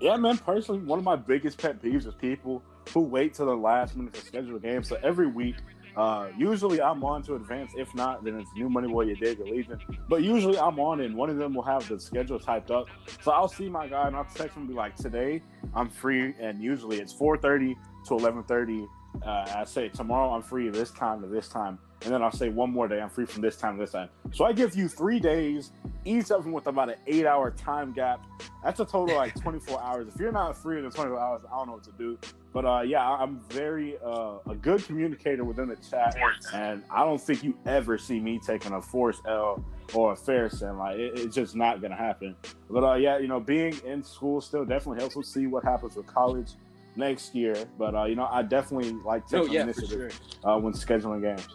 [0.00, 0.38] Yeah, man.
[0.38, 4.12] Personally, one of my biggest pet peeves is people who wait till the last minute
[4.14, 4.82] to schedule a game.
[4.82, 5.56] So every week,
[5.96, 7.72] uh, usually I'm on to advance.
[7.76, 9.78] If not, then it's New Money Boy, You Dig, or Legion.
[10.08, 12.88] But usually I'm on, and one of them will have the schedule typed up.
[13.20, 15.42] So I'll see my guy, and I'll text him and be like, "Today
[15.74, 18.88] I'm free," and usually it's 4:30 to 11:30.
[19.24, 22.48] Uh, I say tomorrow I'm free this time to this time, and then I'll say
[22.48, 24.08] one more day I'm free from this time to this time.
[24.32, 25.70] So I give you three days,
[26.04, 28.24] each of them with about an eight-hour time gap.
[28.64, 30.08] That's a total of like 24 hours.
[30.08, 32.18] If you're not free in the 24 hours, I don't know what to do.
[32.52, 36.16] But uh, yeah, I'm very uh, a good communicator within the chat,
[36.52, 40.50] and I don't think you ever see me taking a force L or a fair
[40.50, 40.78] send.
[40.78, 42.34] Like it, it's just not gonna happen.
[42.68, 45.16] But uh, yeah, you know, being in school still definitely helps.
[45.16, 46.52] We'll see what happens with college
[46.96, 47.54] next year.
[47.78, 50.50] But uh, you know, I definitely like Oh taking yeah, initiative sure.
[50.50, 51.48] uh, when scheduling games.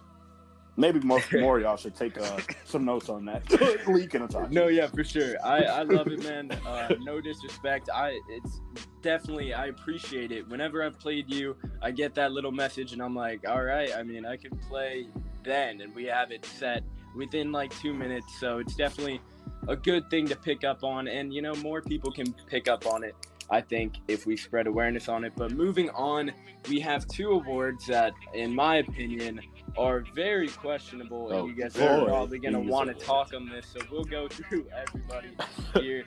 [0.79, 3.41] Maybe more, more y'all should take uh, some notes on that.
[3.87, 4.51] Leak and talk.
[4.51, 5.35] No, yeah, for sure.
[5.43, 6.51] I, I love it, man.
[6.51, 7.89] Uh, no disrespect.
[7.93, 8.61] I it's
[9.01, 10.47] definitely I appreciate it.
[10.47, 13.89] Whenever I've played you, I get that little message, and I'm like, all right.
[13.95, 15.07] I mean, I can play
[15.43, 16.83] then, and we have it set
[17.15, 18.39] within like two minutes.
[18.39, 19.19] So it's definitely
[19.67, 22.85] a good thing to pick up on, and you know, more people can pick up
[22.85, 23.15] on it.
[23.49, 25.33] I think if we spread awareness on it.
[25.35, 26.31] But moving on,
[26.69, 29.39] we have two awards that, in my opinion,
[29.77, 33.67] are very questionable, and Oh, you guys are probably gonna want to talk on this.
[33.67, 35.29] So we'll go through everybody
[35.75, 36.03] here.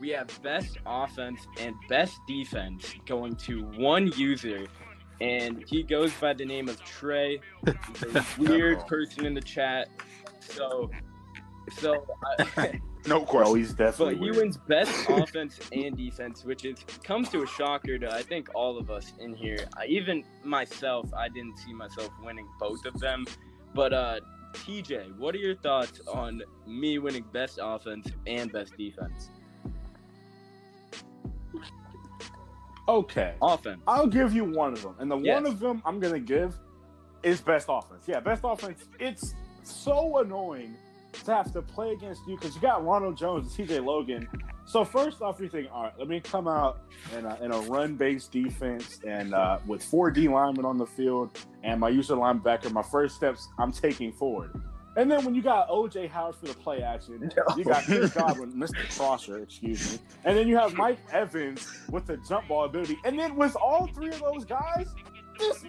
[0.00, 4.66] We have best offense and best defense going to one user,
[5.20, 7.40] and he goes by the name of Trey.
[7.66, 9.88] He's a weird person in the chat.
[10.40, 10.90] So,
[11.70, 12.06] so
[12.56, 13.56] I, No Bro, question.
[13.56, 14.14] he's definitely.
[14.16, 14.36] but he weird.
[14.36, 18.76] wins best offense and defense, which is comes to a shocker to I think all
[18.76, 19.58] of us in here.
[19.78, 23.24] I, even myself, I didn't see myself winning both of them.
[23.74, 24.20] But uh,
[24.52, 29.30] TJ, what are your thoughts on me winning best offense and best defense?
[32.88, 33.34] Okay.
[33.40, 33.80] Offense.
[33.86, 35.34] I'll give you one of them, and the Yes.
[35.34, 36.58] one of them I'm gonna give
[37.22, 38.04] is best offense.
[38.06, 38.84] Yeah, best offense.
[38.98, 40.74] It's so annoying
[41.12, 43.80] to have to play against you because you got Ronald Jones and T.J.
[43.80, 44.28] Logan.
[44.64, 46.80] So first off, you think, all right, let me come out
[47.16, 51.36] in a, in a run-based defense and uh, with four D linemen on the field
[51.64, 52.70] and my user linebacker.
[52.70, 54.52] My first steps, I'm taking forward.
[54.96, 58.52] And then when you got OJ Howard for the play action, you got Chris Godwin,
[58.52, 58.96] Mr.
[58.96, 62.98] Crosser, excuse me, and then you have Mike Evans with the jump ball ability.
[63.04, 64.92] And then with all three of those guys,
[65.38, 65.64] this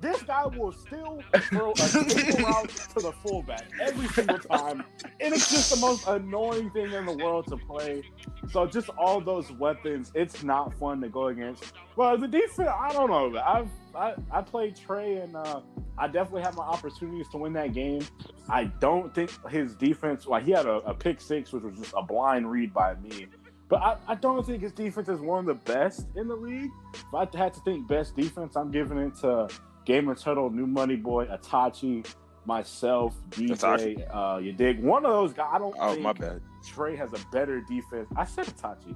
[0.00, 4.84] this guy will still throw a single route to the fullback every single time,
[5.20, 8.02] and it's just the most annoying thing in the world to play.
[8.50, 11.72] So just all those weapons, it's not fun to go against.
[11.96, 13.40] Well, the defense, I don't know.
[13.40, 15.60] I've I, I played Trey, and uh,
[15.96, 18.02] I definitely had my opportunities to win that game.
[18.48, 21.94] I don't think his defense, like he had a, a pick six, which was just
[21.96, 23.26] a blind read by me.
[23.68, 26.70] But I, I don't think his defense is one of the best in the league.
[26.94, 29.48] If I had to think best defense, I'm giving it to
[29.86, 32.06] Gamer Turtle, New Money Boy, Atachi,
[32.44, 33.50] myself, DJ.
[33.50, 34.06] Itachi.
[34.14, 34.82] Uh, you dig?
[34.82, 35.48] One of those guys.
[35.52, 36.42] I don't Oh, think my bad.
[36.66, 38.08] Trey has a better defense.
[38.16, 38.94] I said Atachi.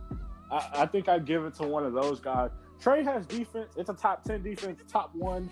[0.51, 2.51] I, I think I'd give it to one of those guys.
[2.81, 3.73] Trey has defense.
[3.77, 5.49] It's a top ten defense, top one.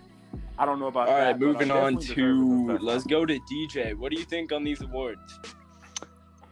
[0.58, 1.24] I don't know about All that.
[1.26, 3.94] right, uh, moving on to let's go to DJ.
[3.94, 5.38] What do you think on these awards?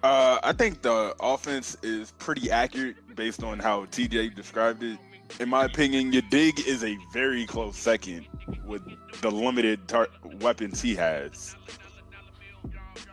[0.02, 4.98] Uh, I think the offense is pretty accurate based on how TJ described it.
[5.40, 8.26] In my opinion, your dig is a very close second
[8.66, 8.82] with
[9.20, 10.08] the limited tar-
[10.40, 11.56] weapons he has.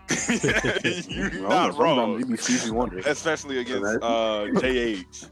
[1.09, 2.37] You're Well, not I'm- I'm- wrong.
[2.37, 5.29] Stevie Wonder Especially against uh, JH.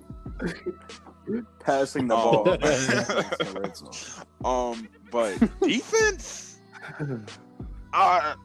[1.60, 2.44] passing the Oh.
[2.44, 2.54] ball.
[2.54, 4.26] against the red zone.
[4.44, 6.60] Um, but defense,
[7.94, 8.36] I,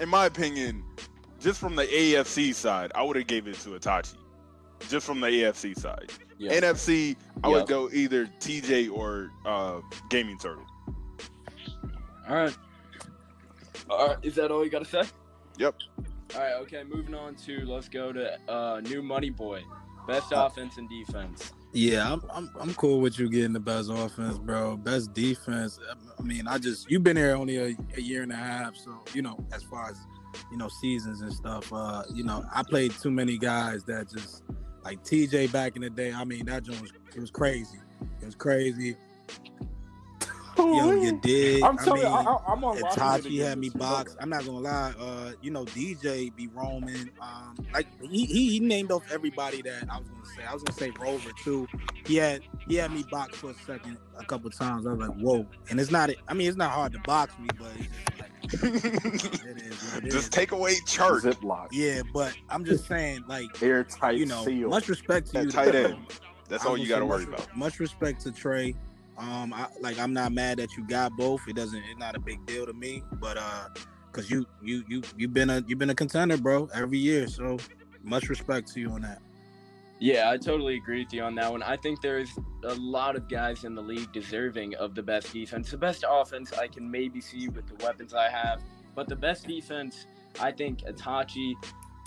[0.00, 0.82] in my opinion,
[1.40, 4.14] just from the AFC side, I would have gave it to Itachi.
[4.88, 6.12] Just from the AFC side.
[6.38, 6.52] Yeah.
[6.60, 7.54] NFC, I Yeah.
[7.56, 10.66] would go either TJ or uh, Gaming Turtle.
[12.28, 12.56] All right.
[13.88, 14.16] All right.
[14.22, 15.08] Is that all you got to say?
[15.58, 15.74] Yep.
[16.34, 16.54] All right.
[16.62, 16.82] Okay.
[16.84, 19.62] Moving on to let's go to uh, new money boy,
[20.06, 21.52] best Uh, offense and defense.
[21.72, 24.76] Yeah, I'm, I'm I'm cool with you getting the best offense, bro.
[24.78, 25.78] Best defense.
[26.18, 28.98] I mean, I just you've been here only a, a year and a half, so
[29.12, 29.98] you know as far as
[30.50, 31.70] you know seasons and stuff.
[31.72, 34.42] Uh, you know, I played too many guys that just
[34.84, 36.12] like TJ back in the day.
[36.12, 37.78] I mean, that joint was it was crazy.
[38.22, 38.96] It was crazy.
[40.58, 41.62] Yo, you did.
[41.62, 42.78] I'm I telling mean, you, I, I, I'm on.
[42.78, 44.16] Itachi had me boxed.
[44.20, 44.94] I'm not gonna lie.
[44.98, 47.10] Uh, you know, DJ be roaming.
[47.20, 50.44] Um, like he, he he named off everybody that I was gonna say.
[50.48, 51.66] I was gonna say Rover too.
[52.06, 54.86] He had he had me boxed for a second, a couple times.
[54.86, 55.46] I was like, whoa.
[55.70, 56.10] And it's not.
[56.28, 58.32] I mean, it's not hard to box me, but it's just like
[59.44, 59.82] it is.
[59.94, 60.28] What it Just is.
[60.30, 61.24] take away church.
[61.24, 61.68] Ziploc.
[61.72, 64.68] Yeah, but I'm just saying, like Airtight you know, seal.
[64.68, 65.50] much respect to That you.
[65.50, 65.96] tight end.
[66.48, 67.56] That's I all you got to worry much, about.
[67.56, 68.74] Much respect to Trey.
[69.18, 71.48] Um, I, like I'm not mad that you got both.
[71.48, 71.78] It doesn't.
[71.78, 73.02] It's not a big deal to me.
[73.12, 73.68] But uh,
[74.12, 77.26] cause you you you you've been a you've been a contender, bro, every year.
[77.28, 77.58] So
[78.02, 79.20] much respect to you on that.
[79.98, 81.62] Yeah, I totally agree with you on that one.
[81.62, 82.30] I think there's
[82.64, 85.70] a lot of guys in the league deserving of the best defense.
[85.70, 88.62] The best offense I can maybe see with the weapons I have,
[88.94, 90.06] but the best defense,
[90.38, 91.54] I think Itachi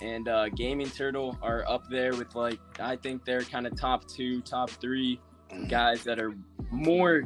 [0.02, 4.06] and uh, Gaming Turtle are up there with like I think they're kind of top
[4.06, 5.20] two, top three
[5.68, 6.32] guys that are
[6.70, 7.22] more.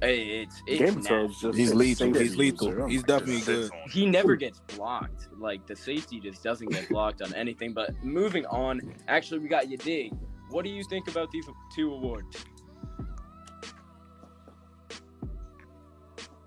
[0.00, 1.08] Hey, it's it's Game nasty.
[1.08, 2.12] Turtle's just He's a lethal.
[2.12, 2.68] He's lethal.
[2.68, 2.88] user.
[2.88, 3.70] He's definitely good.
[3.90, 5.28] he never gets blocked.
[5.38, 7.72] Like the safety just doesn't get blocked on anything.
[7.72, 10.16] But moving on, actually, we got Yadig.
[10.50, 12.44] What do you think about these two awards?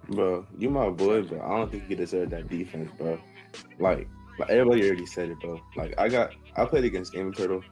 [0.10, 3.20] Bro, you my boy, but I don't think you deserve that defense, bro.
[3.80, 5.60] Like, like everybody already said it, bro.
[5.76, 7.64] Like I got, I played against Game Turtle.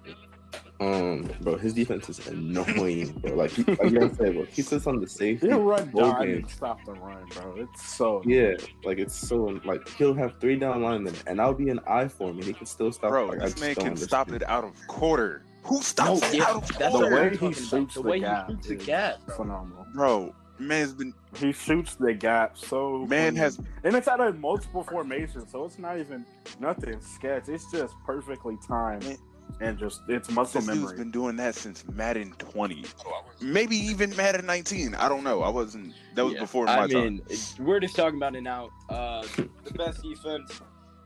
[0.81, 3.35] Um, bro, his defense is annoying, bro.
[3.35, 5.47] Like, he, like you said, bro, he sits on the safety.
[5.47, 6.37] He'll run down games.
[6.43, 7.55] and stop the run, bro.
[7.57, 8.53] It's so Yeah,
[8.85, 12.29] like it's so like he'll have three down linemen, and I'll be an I for
[12.29, 13.09] him, and he can still stop.
[13.09, 14.43] Bro, like, this man don't can stop understand.
[14.43, 15.43] it out of quarter.
[15.63, 17.09] Who stops it yeah, out of that's the quarter?
[17.09, 17.95] we're way he shoots.
[17.95, 18.49] The the, way he gap.
[18.49, 19.35] shoots the gap, bro.
[19.35, 19.85] phenomenal.
[19.93, 23.35] Bro, man's been He shoots the gap so man clean.
[23.35, 26.25] has and it's out of multiple formations, so it's not even
[26.59, 27.49] nothing sketch.
[27.49, 29.17] It's just perfectly timed Man.
[29.61, 30.97] And just it's muscle this dude's memory.
[30.97, 32.85] been doing that since Madden 20,
[33.41, 34.95] maybe even Madden 19.
[34.95, 35.41] I don't know.
[35.41, 35.93] I wasn't.
[36.15, 36.91] That was Yeah, before my I time.
[36.91, 37.21] mean,
[37.59, 38.69] we're just talking about it now.
[38.89, 39.25] Uh,
[39.65, 40.61] the best defense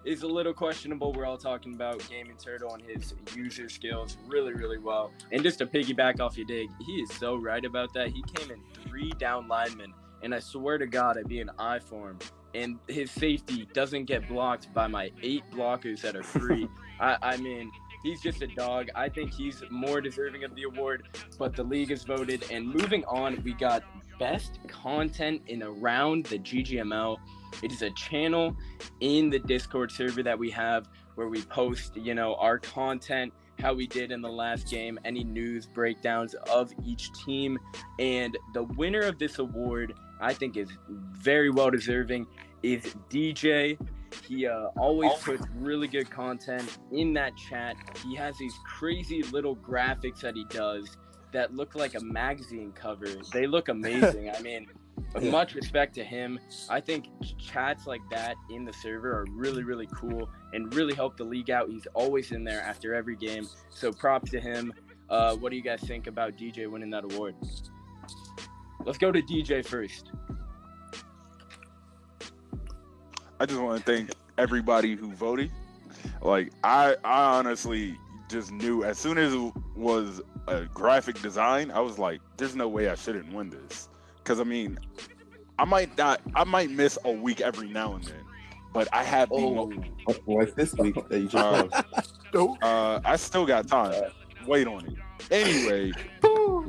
[0.06, 1.14] is a little questionable.
[1.14, 5.12] We're all talking about Gaming Turtle and his user skills really, really well.
[5.32, 8.10] And just to piggyback off Yadig, he is so right about that.
[8.10, 11.80] He came in three down linemen, and I swear to God, I'd be an eye
[11.80, 12.20] for him.
[12.56, 16.68] And his safety doesn't get blocked by my eight blockers that are free.
[17.00, 17.72] I, I mean,
[18.04, 18.90] he's just a dog.
[18.94, 21.08] I think he's more deserving of the award,
[21.40, 22.46] but the league has voted.
[22.52, 23.84] And moving on, we got
[24.20, 27.18] best content in around the GGML.
[27.64, 28.56] It is a channel
[29.00, 33.74] in the Discord server that we have where we post, you know, our content, how
[33.74, 37.58] we did in the last game, any news breakdowns of each team.
[38.00, 42.28] And the winner of this award, I think, is very well deserving,
[42.64, 43.78] is DJ.
[44.28, 47.76] He uh, always puts really good content in that chat.
[48.04, 50.98] He has these crazy little graphics that he does
[51.32, 53.08] that look like a magazine cover.
[53.32, 54.30] They look amazing.
[54.30, 54.68] I mean,
[55.22, 56.40] much respect to him.
[56.70, 61.18] I think chats like that in the server are really, really cool and really help
[61.18, 61.70] the league out.
[61.70, 63.48] He's always in there after every game.
[63.70, 64.74] So props to him.
[65.10, 67.36] Uh, what do you guys think about DJ winning that award?
[68.86, 70.12] Let's go to DJ first.
[73.44, 75.52] I just want to thank everybody who voted.
[76.22, 77.98] Like I, I honestly
[78.30, 82.70] just knew as soon as it was a graphic design, I was like, "There's no
[82.70, 83.90] way I shouldn't win this."
[84.20, 84.80] Because I mean,
[85.60, 88.24] I might not, I might miss a week every now and then,
[88.72, 89.74] but I have the, mo-
[90.08, 91.76] Oh, Like this week that you just
[92.34, 94.10] Uh, uh, I still got time.
[94.48, 94.94] Wait on it.
[95.32, 95.92] Anyway,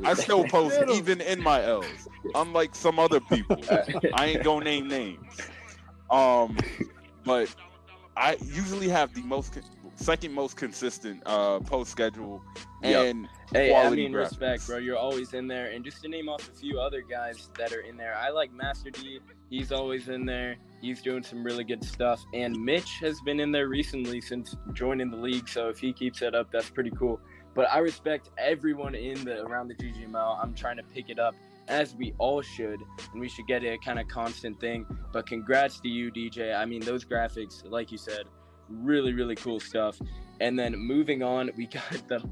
[0.03, 3.61] I still post even in my L's, unlike some other people.
[4.13, 5.39] I ain't gonna name names.
[6.09, 6.57] Um,
[7.23, 7.53] but
[8.17, 9.57] I usually have the most
[9.97, 12.43] second most consistent uh post schedule
[12.83, 13.05] Yep.
[13.05, 14.29] and Hey, I quality mean, graphics.
[14.31, 14.77] respect, bro.
[14.77, 15.67] You're always in there.
[15.71, 18.51] And just to name off a few other guys that are in there, I like
[18.53, 19.19] Master D.
[19.49, 20.55] He's always in there.
[20.81, 22.23] He's doing some really good stuff.
[22.33, 25.47] And Mitch has been in there recently since joining the league.
[25.47, 27.19] So if he keeps that up, that's pretty cool.
[27.53, 30.39] But I respect everyone in the around the GGML.
[30.43, 31.35] I'm trying to pick it up
[31.67, 34.85] as we all should, and we should get it a kind of constant thing.
[35.11, 36.55] But congrats to you, DJ.
[36.55, 38.25] I mean, those graphics, like you said,
[38.69, 39.99] really, really cool stuff.
[40.39, 42.23] And then moving on, we got the.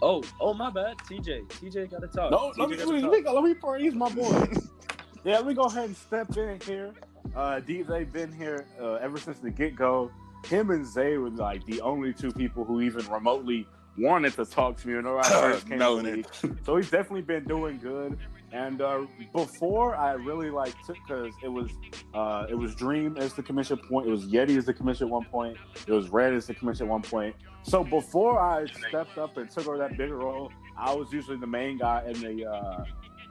[0.00, 1.48] Oh, oh, my bad, TJ.
[1.48, 2.30] TJ got to talk.
[2.30, 4.46] No, let me, TJ let me, gotta let me, let me praise my boy.
[5.24, 6.92] yeah, let me go ahead and step in here.
[7.34, 10.10] Uh, DJ been here uh, ever since the get go.
[10.46, 13.66] Him and Zay were like the only two people who even remotely
[13.98, 16.56] wanted to talk to me when I first came No, to the.
[16.64, 18.16] So he's definitely been doing good.
[18.52, 21.70] And uh, before I really like took because it was
[22.14, 25.10] uh, it was Dream as the commission point, it was Yeti as the commission at
[25.10, 27.34] one point, it was Red as the commission at one point.
[27.62, 31.46] So before I stepped up and took over that bigger role, I was usually the
[31.46, 32.84] main guy in the uh,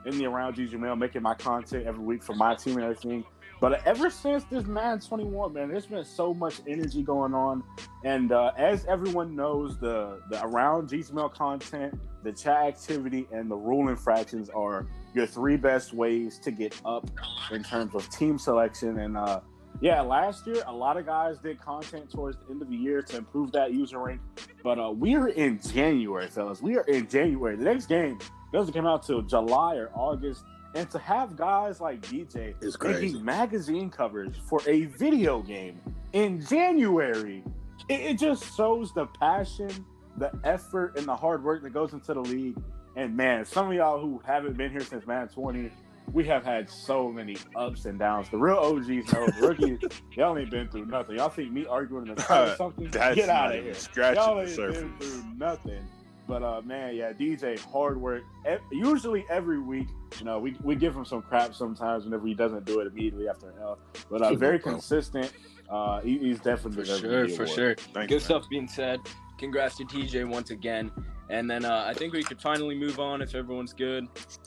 [0.06, 3.24] in the around GGML making my content every week for my team and everything.
[3.60, 7.64] But ever since this Madden 21, man, there's been so much energy going on.
[8.04, 13.56] And uh, as everyone knows, the the around GGML content, the chat activity, and the
[13.56, 14.86] rule infractions are
[15.18, 17.10] your three best ways to get up
[17.50, 19.00] in terms of team selection.
[19.00, 19.40] And uh,
[19.80, 23.02] yeah, last year a lot of guys did content towards the end of the year
[23.02, 24.20] to improve that user rank.
[24.62, 26.62] But uh, we are in January, fellas.
[26.62, 27.56] We are in January.
[27.56, 28.20] The next game
[28.52, 30.44] doesn't come out till July or August.
[30.76, 33.06] And to have guys like DJ crazy.
[33.06, 35.80] making magazine covers for a video game
[36.12, 37.42] in January,
[37.88, 39.84] it, it just shows the passion,
[40.16, 42.56] the effort, and the hard work that goes into the league.
[42.98, 45.70] And man, some of y'all who haven't been here since Madden 20,
[46.12, 48.28] we have had so many ups and downs.
[48.28, 49.78] The real OGs know the rookies,
[50.16, 51.16] y'all ain't been through nothing.
[51.16, 52.90] Y'all see me arguing in the car or something?
[52.90, 53.72] That's Get out of here.
[53.74, 54.80] scratching Y'all the surface.
[54.80, 55.86] been through nothing.
[56.26, 58.24] But uh, man, yeah, DJ hard work.
[58.50, 59.86] E- usually every week,
[60.18, 63.28] you know, we, we give him some crap sometimes whenever he doesn't do it immediately
[63.28, 63.78] after an L.
[64.10, 65.32] But uh, very consistent.
[65.70, 67.56] Uh, he, he's definitely For deserving sure, for award.
[67.56, 67.74] sure.
[67.94, 68.98] Thank Good you, stuff being said.
[69.38, 70.90] Congrats to TJ once again.
[71.30, 74.06] And then uh, I think we could finally move on if everyone's good.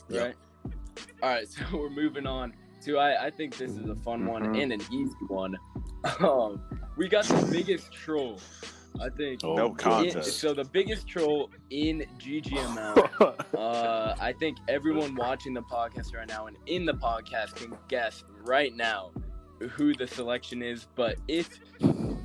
[0.09, 0.21] Yeah.
[0.21, 0.35] Right?
[1.23, 2.53] All right, so we're moving on
[2.85, 4.63] to I, I think this is a fun one Mhm.
[4.63, 5.55] and an easy one.
[6.19, 6.59] Um,
[6.97, 8.39] we got the biggest troll.
[8.99, 9.41] I think.
[9.43, 9.77] Oh, No God.
[10.11, 10.39] contest.
[10.39, 16.47] so the biggest troll in GGML uh, I think everyone watching the podcast right now
[16.47, 19.11] and in the podcast can guess right now
[19.69, 20.87] who the selection is.
[20.95, 21.59] But if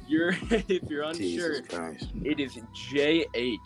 [0.09, 1.57] you're if you're unsure,
[2.25, 3.59] it is JH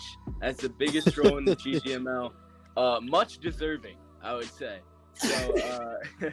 [0.43, 2.33] as the biggest troll in the GGML.
[2.77, 4.79] Uh, much deserving, I would say.
[5.15, 5.97] So uh,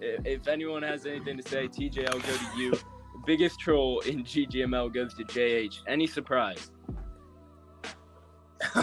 [0.00, 2.72] if, if anyone has anything to say, TJ, I'll go to you.
[3.26, 5.80] Biggest troll in GGML goes to JH.
[5.86, 6.70] Any surprise?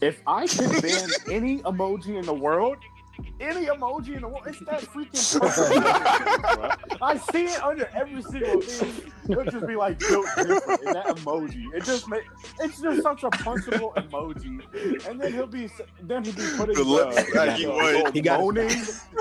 [0.00, 2.78] if I could ban any emoji in the world,
[3.40, 5.18] any emoji in the world, it's that freaking.
[7.02, 9.12] I see it under every single thing.
[9.28, 11.64] It'll just be like built different in that emoji.
[11.74, 12.24] It just make
[12.60, 15.06] it's just such a punchable emoji.
[15.06, 15.70] And then he'll be
[16.02, 18.14] then he'll be putting The lips the, that the, he the would.
[18.14, 18.70] He got moaning.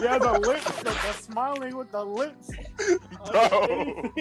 [0.01, 2.49] Yeah, the lips, the, the smiling with the lips.
[3.33, 4.11] No.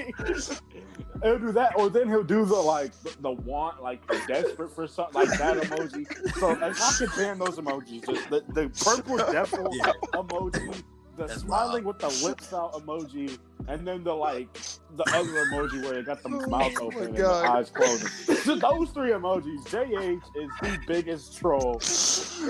[1.22, 4.70] He'll do that, or then he'll do the like the, the want, like the desperate
[4.70, 6.06] for something, like that emoji.
[6.38, 9.85] So if I could ban those emojis, just the, the purple devil Yeah.
[10.12, 10.82] Emoji,
[11.16, 14.52] the That's smiling with the lips out emoji, and then the like
[14.96, 17.44] the other emoji where they got the oh mouth Oh open my and God.
[17.44, 18.44] the eyes closed.
[18.44, 19.64] Just those three emojis.
[19.68, 21.80] JH is the biggest troll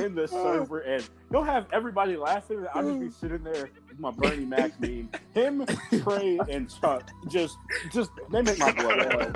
[0.03, 2.59] in the server, and he'll have everybody laughing.
[2.59, 5.09] and I'll just be sitting there with my Bernie Mac meme.
[5.33, 5.65] Him,
[6.03, 7.57] Trey, and Chuck just,
[7.93, 9.33] just they make my blood boil.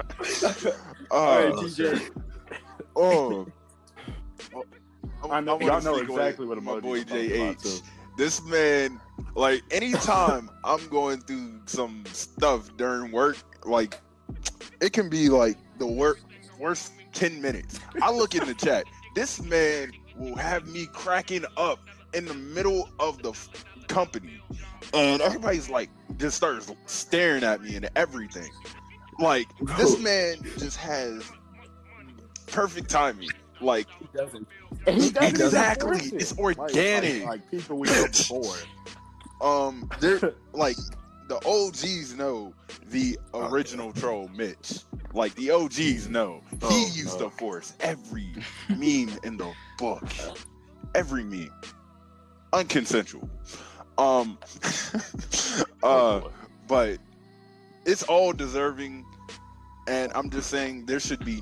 [1.10, 2.10] All right, right, TJ.
[2.96, 3.46] Oh.
[5.28, 7.82] I know wanna y'all know exactly what my boy I'm talking about, JH.
[8.16, 9.00] This man,
[9.34, 13.98] like, anytime I'm going through some stuff during work, like,
[14.80, 16.18] it can be like the wor-
[16.58, 17.80] worst 10 minutes.
[18.02, 18.84] I look in the chat.
[19.14, 21.78] This man will have me cracking up
[22.14, 23.48] in the middle of the f-
[23.88, 24.40] company.
[24.92, 28.50] And everybody's like, just starts staring at me and everything.
[29.18, 29.46] Like,
[29.76, 31.22] this man just has
[32.46, 33.30] perfect timing.
[33.60, 34.46] Like, He doesn't.
[34.86, 35.98] And he doesn't Exactly.
[35.98, 36.12] it.
[36.14, 37.20] It's organic.
[37.24, 38.54] Like, like people we know before.
[39.40, 40.76] um, they're like
[41.28, 42.52] the OGs know
[42.88, 44.80] the original troll Mitch.
[45.14, 47.28] Like the OGs know he Oh, used no.
[47.28, 48.32] to force every
[48.68, 50.04] meme in the book,
[50.94, 51.50] every meme,
[52.52, 53.28] unconsensual.
[53.98, 54.38] Um,
[55.82, 56.20] uh,
[56.68, 56.98] but
[57.84, 59.04] it's all deserving,
[59.88, 61.40] and I'm just saying there should be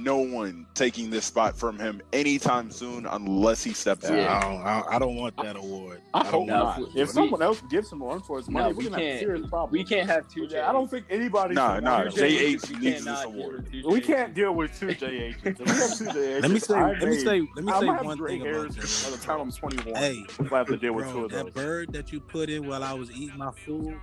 [0.00, 4.16] no one taking this spot from him anytime soon unless he steps I, in.
[4.18, 4.40] Yeah.
[4.40, 6.00] don't, I, don't, I don't want that award.
[6.14, 6.62] I don't hope know.
[6.64, 6.78] not.
[6.94, 9.16] We- If someone else gives him a run for his money, No, we're gonna have
[9.16, 9.72] a serious problem.
[9.72, 10.46] We can't have two.
[10.50, 11.54] Yeah, I don't think anybody.
[11.54, 13.68] Nah, should nah, want Two to- JH We needs this award.
[13.84, 15.36] We can't deal with two JHs.
[15.44, 16.42] If we have two JHs.
[16.42, 16.74] Let me say.
[16.82, 17.48] Let me may- say.
[17.56, 19.94] Let me I'm say one thing about hairs by the time I'm 21.
[19.94, 22.50] Hey, If I have to deal with two bro, of that bird that you put
[22.50, 23.96] in while I was eating my food,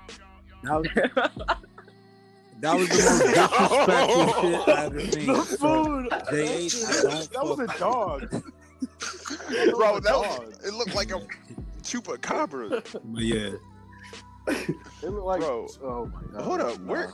[0.63, 1.57] that was,
[2.61, 5.27] that was the most disrespectful shit I have ever seen.
[5.27, 6.09] The food.
[6.09, 8.29] JH, I don't that was a fuck- dog.
[9.75, 11.19] Bro, was a that was, it looked like a
[11.83, 12.83] chupacabra.
[13.03, 13.51] but yeah,
[14.47, 15.39] It looked like.
[15.41, 16.41] Bro, oh my god.
[16.41, 17.11] hold up, where-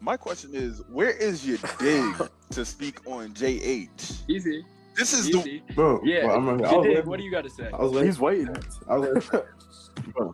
[0.00, 2.14] My question is, where is your dig
[2.50, 4.22] to speak on JH?
[4.28, 4.64] Easy,
[4.96, 5.60] This is the.
[5.74, 6.26] Bro, Yeah.
[6.26, 6.66] bro, I'm right here.
[6.66, 6.94] I You was did.
[6.94, 7.70] waiting- What do you got to say?
[7.72, 8.06] I was waiting.
[8.08, 8.56] He's waiting.
[8.88, 9.48] I was waiting.
[10.14, 10.32] Bro,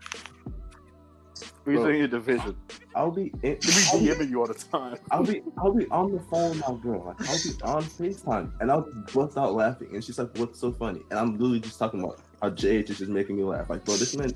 [1.67, 1.89] He's Bro.
[1.89, 2.57] in your division.
[2.95, 4.97] I'll be in, He I'll be be, DMing you all the time.
[5.11, 7.05] I'll be I'll be on the phone with my girl.
[7.07, 10.61] Like I'll be on FaceTime and I'll just bust out laughing and she's like, What's
[10.61, 11.01] so funny?
[11.11, 13.69] And I'm literally just talking about how JH is just making me laugh.
[13.69, 14.33] Like, bro, this man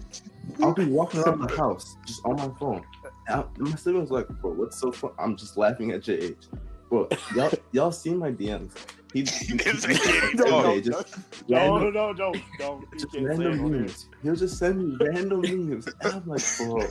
[0.63, 2.83] I'll be walking around the house just on my phone.
[3.29, 5.13] And, I, my siblings like, bro, what's so fun?
[5.19, 6.49] I'm just laughing at JH.
[6.89, 8.73] Bro, y'all y'all seen my DMs.
[9.13, 11.17] He, he, This he- kid, No, okay, no, just
[11.49, 12.83] No, random- no, no, no, no.
[12.93, 14.09] You just can't say it random memes.
[14.23, 15.87] He'll just send me random memes.
[16.01, 16.87] And I'm like, bro,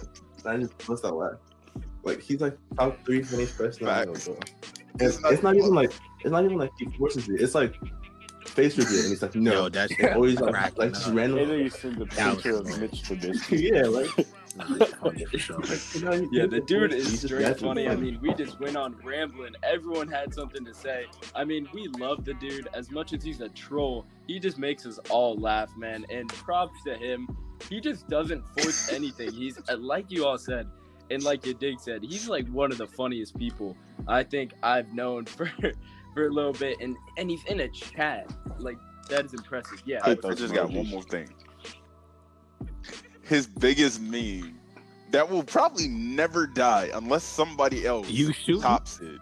[0.46, 1.34] I just bust out laugh.
[2.04, 4.38] Like he's like top three funniest person I know, bro.
[5.00, 7.42] It's It's, not- it's not even like it's not even like he forces it.
[7.42, 7.76] It's like
[8.46, 9.52] face reveal, and he's like, no.
[9.52, 11.08] yo, that shit or he's like, like just up.
[11.10, 11.50] And random.
[11.50, 12.80] then you send the picture of.
[12.80, 13.72] Mitch Trubisky.
[13.72, 14.10] yeah, like
[15.30, 15.60] for sure.
[15.94, 17.88] you know, he- Yeah, the dude is He's straight funny.
[17.88, 19.54] I mean, we just went on rambling.
[19.64, 21.06] Everyone had something to say.
[21.36, 24.06] I mean, we love the dude as much as he's a troll.
[24.28, 26.06] He just makes us all laugh, man.
[26.10, 27.28] And props to him.
[27.70, 29.32] He just doesn't force anything.
[29.32, 30.68] He's uh, like you all said,
[31.12, 33.76] and like Yadig said, he's like one of the funniest people
[34.08, 35.52] I think I've known for
[36.14, 36.78] for a little bit.
[36.82, 38.32] And and he's in a chat.
[38.60, 38.78] Like
[39.10, 39.82] that is impressive.
[39.86, 40.00] Yeah.
[40.04, 41.30] I, I just got one more thing.
[43.24, 44.60] His biggest meme
[45.12, 48.62] that will probably never die unless somebody else You shoot?
[48.62, 49.20] tops it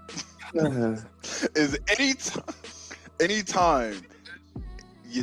[1.55, 2.43] is anytime
[3.19, 4.01] anytime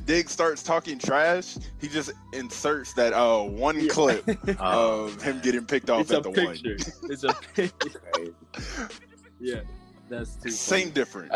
[0.00, 3.88] Yadig starts talking trash, he just inserts that uh one Yeah.
[3.90, 6.76] clip Uh, of him getting picked off it's a at the picture.
[7.04, 8.00] It's a picture.
[9.40, 9.60] yeah.
[10.08, 10.50] That's too one.
[10.52, 10.92] Same funny.
[10.92, 11.32] difference.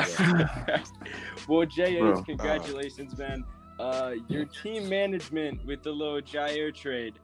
[1.48, 2.22] well, JH, Bro.
[2.24, 3.44] congratulations, man.
[3.80, 7.14] Uh, your team management with the little Jair trade.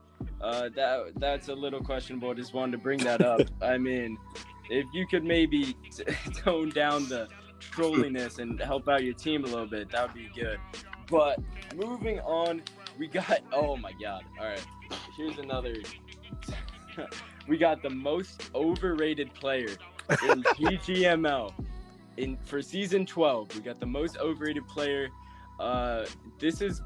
[0.41, 2.33] Uh, that that's a little questionable.
[2.33, 3.41] Just wanted to bring that up.
[3.61, 4.17] I mean,
[4.69, 7.27] if you could maybe t- tone down the
[7.59, 10.57] trolliness and help out your team a little bit, that would be good.
[11.09, 11.39] But
[11.75, 12.61] moving on,
[12.97, 13.39] we got.
[13.53, 14.23] Oh my God!
[14.39, 14.65] All right,
[15.17, 15.75] here's another.
[17.47, 19.69] we got the most overrated player
[20.09, 21.53] in GGML
[22.17, 25.09] in for season 12 we got the most overrated player
[25.59, 26.05] uh
[26.39, 26.81] this is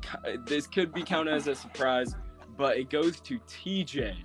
[0.45, 2.15] this could be counted as a surprise
[2.57, 4.15] but it goes to tj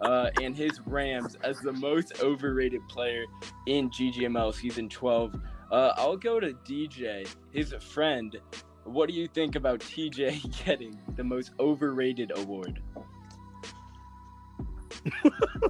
[0.00, 3.24] uh and his rams as the most overrated player
[3.66, 5.34] in ggml season 12
[5.70, 8.38] uh i'll go to dj his friend
[8.88, 12.80] what do you think about tj getting the most overrated award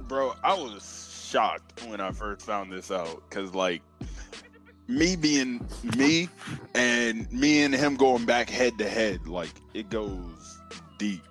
[0.07, 3.81] Bro, I was shocked when I first found this out because, like,
[4.87, 5.65] me being
[5.95, 6.29] me
[6.73, 10.59] and me and him going back head to head, like, it goes
[10.97, 11.21] deep.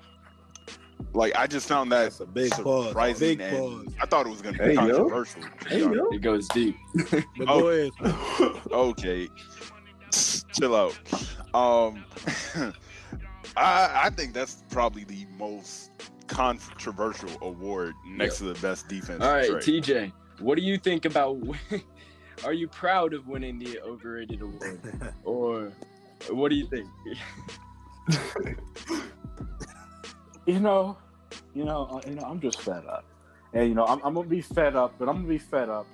[1.13, 2.89] Like, I just found that That's a big pause.
[2.89, 3.87] surprising Big pause.
[4.01, 4.81] I thought it was going to be yo.
[4.81, 5.43] controversial.
[5.67, 6.77] Hey, it goes deep
[7.47, 7.91] Oh.
[8.71, 9.29] Okay,
[10.53, 10.97] chill out.
[11.59, 12.05] Um,
[13.57, 15.91] I I think that's probably the most
[16.29, 19.23] controversial award next to the best defense.
[19.25, 19.65] All right, trait.
[19.65, 21.37] TJ, what do you think about?
[22.45, 24.81] Are you proud of winning the overrated award,
[25.25, 25.73] or
[26.31, 26.89] what do you think?
[30.47, 30.97] You know,
[31.55, 32.23] you know, uh, you know.
[32.23, 33.05] I'm just fed up,
[33.53, 35.87] and you know, I'm, I'm gonna be fed up, but I'm gonna be fed up.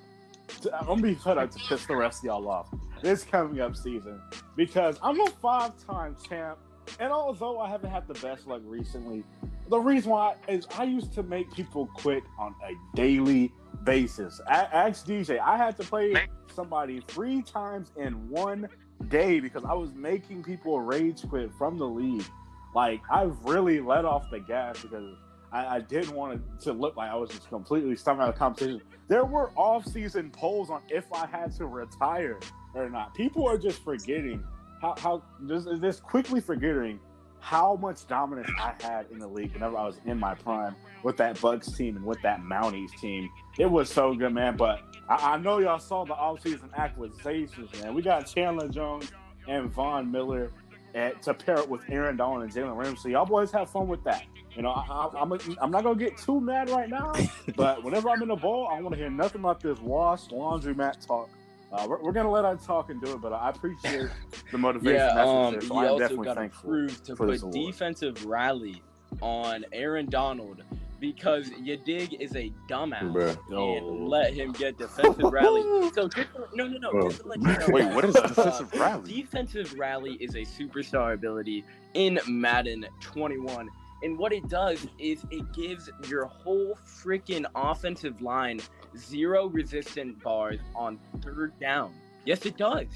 [0.73, 2.69] I'm gonna be fed up to piss the rest of y'all off
[3.01, 4.19] this coming up season
[4.55, 6.57] because I'm a five-time champ,
[6.99, 9.23] and although I haven't had the best luck recently,
[9.69, 13.51] the reason why is I used to make people quit on a daily
[13.83, 14.39] basis.
[14.47, 16.15] A- Ask DJ, I had to play
[16.53, 18.67] somebody three times in one
[19.09, 22.25] day because I was making people rage quit from the league.
[22.73, 25.15] Like I've really let off the gas because
[25.55, 28.35] I, I didn't want it to look like I was just completely stumped out of
[28.35, 28.81] the competition.
[29.07, 32.39] There were off-season polls on if I had to retire
[32.73, 33.15] or not.
[33.15, 34.43] People are just forgetting
[34.81, 36.99] how how just, just quickly forgetting
[37.39, 41.15] how much dominance I had in the league whenever I was in my prime with
[41.17, 43.29] that Bucks team and with that Mounties team.
[43.57, 44.57] It was so good, man.
[44.57, 47.93] But I, I know y'all saw the offseason acquisitions, man.
[47.93, 49.11] We got Chandler Jones
[49.47, 50.51] and Von Miller
[50.95, 53.11] at, to pair it with Aaron Donald and Jalen Ramsey.
[53.11, 54.25] Y'all boys have fun with that.
[54.55, 57.13] You know, I, I, I'm, I'm not going to get too mad right now,
[57.55, 61.05] but whenever I'm in the ball, I want to hear nothing about this wash laundromat
[61.05, 61.29] talk.
[61.71, 64.07] Uh, we're, we're gonna let our talk and do it, but I appreciate
[64.51, 64.95] the motivation.
[64.95, 66.69] Yeah, that's um, sincere, he so I'm also definitely got to thankful.
[66.69, 68.81] prove to put defensive rally
[69.21, 70.63] on Aaron Donald
[71.01, 73.37] because Yadig is a dumbass Bruh.
[73.49, 75.61] and let him get defensive rally.
[75.93, 76.91] So just to- no, no, no.
[76.91, 77.09] Bro.
[77.09, 79.21] Just to let you know, Wait, what is defensive rally?
[79.21, 83.69] Defensive rally is a superstar ability in Madden 21.
[84.03, 88.59] And what it does is it gives your whole freaking offensive line
[88.97, 91.93] zero resistant bars on third down.
[92.25, 92.87] Yes, it does.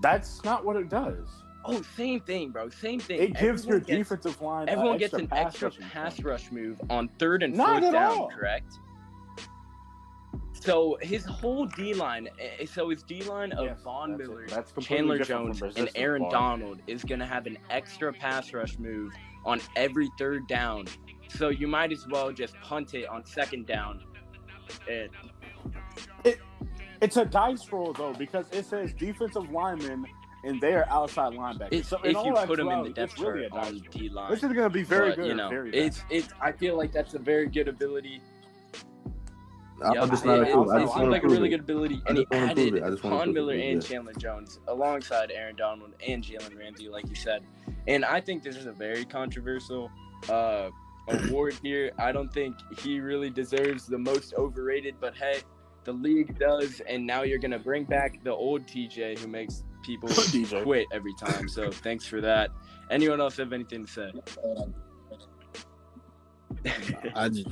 [0.00, 1.28] That's not what it does.
[1.64, 2.68] Oh, same thing, bro.
[2.70, 3.20] Same thing.
[3.20, 4.68] It gives your gets- defensive line.
[4.68, 8.28] Everyone gets an extra pass rush move on third and Not fourth at down, all.
[8.30, 8.78] correct?
[10.62, 14.28] So his whole D line, eh, eh, so his D line of Yes, Von that's.
[14.28, 16.30] Miller, That's Chandler Jones, and Aaron bar.
[16.30, 19.12] Donald is going to have an extra pass rush move
[19.44, 20.86] on every third down.
[21.28, 24.04] So you might as well just punt it on second down.
[24.88, 25.08] Eh,
[26.24, 26.36] and
[27.00, 30.06] It's a dice roll though because it says defensive lineman
[30.44, 31.72] and they are outside linebackers.
[31.72, 33.82] if, so if you put them in the depth it's really chart on.
[33.90, 35.26] D line, This is going to be very but, good.
[35.26, 36.28] you know, very it's it's.
[36.40, 38.22] I feel like that's a very good ability.
[39.84, 40.68] I'm Yeah, just it, not it, approve.
[40.70, 41.50] I it just seems want like a really it.
[41.50, 42.82] good ability, and he just wanna added it.
[42.82, 43.60] I just wanna Von Miller it.
[43.72, 43.88] and Yeah.
[43.88, 47.42] Chandler Jones alongside Aaron Donald and Jalen Ramsey, like you said.
[47.88, 49.90] And I think this is a very controversial
[50.28, 50.70] uh,
[51.08, 51.90] award here.
[51.98, 55.40] I don't think he really deserves the most overrated, but hey,
[55.84, 60.08] the league does, and now you're gonna bring back the old TJ who makes people
[60.62, 61.48] quit every time.
[61.48, 62.50] So thanks for that.
[62.90, 64.12] Anyone else have anything to say?
[67.16, 67.48] I just,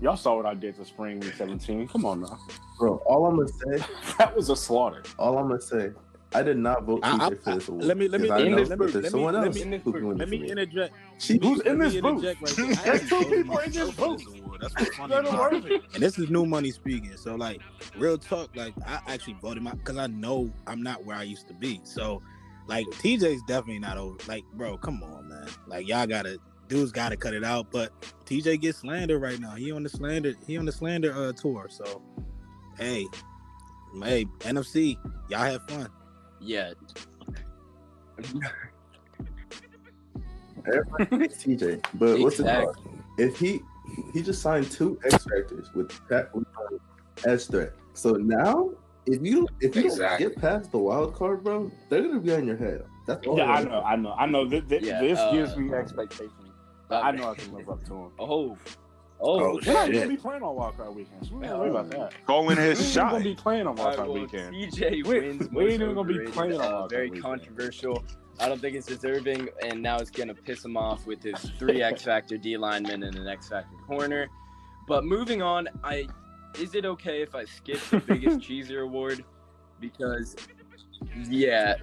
[0.00, 1.88] Y'all saw what I did to Spring Week 17.
[1.88, 2.38] Come on now.
[2.78, 3.86] Bro, all I'm gonna say,
[4.18, 5.02] That was a slaughter.
[5.18, 5.90] all I'm gonna say,
[6.34, 7.84] I did not vote I- I- TJ for this award.
[7.84, 9.70] let me let me because I in know this booth, let me- let me- in
[9.70, 10.94] this who booth, can win let me interject.
[11.18, 12.24] She, Who's in this booth?
[12.24, 14.22] right There's two people in this booth.
[14.60, 15.14] That's what's funny.
[15.14, 15.82] They're the about it.
[15.94, 17.16] and this is new money speaking.
[17.16, 17.60] So like
[17.96, 21.46] real talk, like I actually voted my because I know I'm not where I used
[21.48, 21.80] to be.
[21.84, 22.20] So
[22.66, 24.16] like TJ's definitely not over.
[24.28, 25.46] Like bro, come on man.
[25.66, 26.38] Like y'all gotta
[26.68, 27.70] dudes gotta cut it out.
[27.70, 27.92] But
[28.24, 29.54] TJ gets slander right now.
[29.54, 30.34] He on the slander.
[30.46, 31.68] He on the slander uh, tour.
[31.70, 32.02] So
[32.78, 33.06] hey,
[34.02, 34.96] hey NFC,
[35.28, 35.88] y'all have fun.
[36.40, 36.72] yeah.
[40.66, 42.46] TJ, but what's it
[43.18, 43.60] If he
[44.12, 46.76] he just signed two X Factors with Pat with, uh,
[47.30, 47.72] as threat.
[47.94, 48.70] So now,
[49.06, 50.24] if you if you Exactly.
[50.26, 52.84] don't get past the wild card, bro, they're gonna be on your head.
[53.06, 53.36] That's all.
[53.38, 54.48] Yeah, I know, I know, I know.
[54.48, 56.32] Th- th- Yeah, this uh, gives me expectations.
[56.88, 58.10] But I know I can live up to him.
[58.18, 58.56] Oh.
[58.58, 58.58] Oh,
[59.18, 61.30] Oh, We're not gonna be playing on Wildcard weekends.
[61.30, 62.12] We're not worry about that.
[62.26, 63.12] Calling We his ain't shot.
[63.12, 64.54] gonna be playing on All right, Wildcard well, weekend.
[64.54, 65.40] TJ We- wins.
[65.40, 67.22] we ain't most even gonna be playing on uh, Wildcard Very Weekend.
[67.24, 68.04] controversial.
[68.38, 71.82] I don't think it's deserving, and now it's gonna piss him off with his three
[71.82, 74.28] X Factor D linemen and an X Factor corner.
[74.86, 76.06] But moving on, I
[76.60, 79.24] is it okay if I skip the biggest cheeser award?
[79.80, 80.36] Because
[81.26, 81.76] yeah.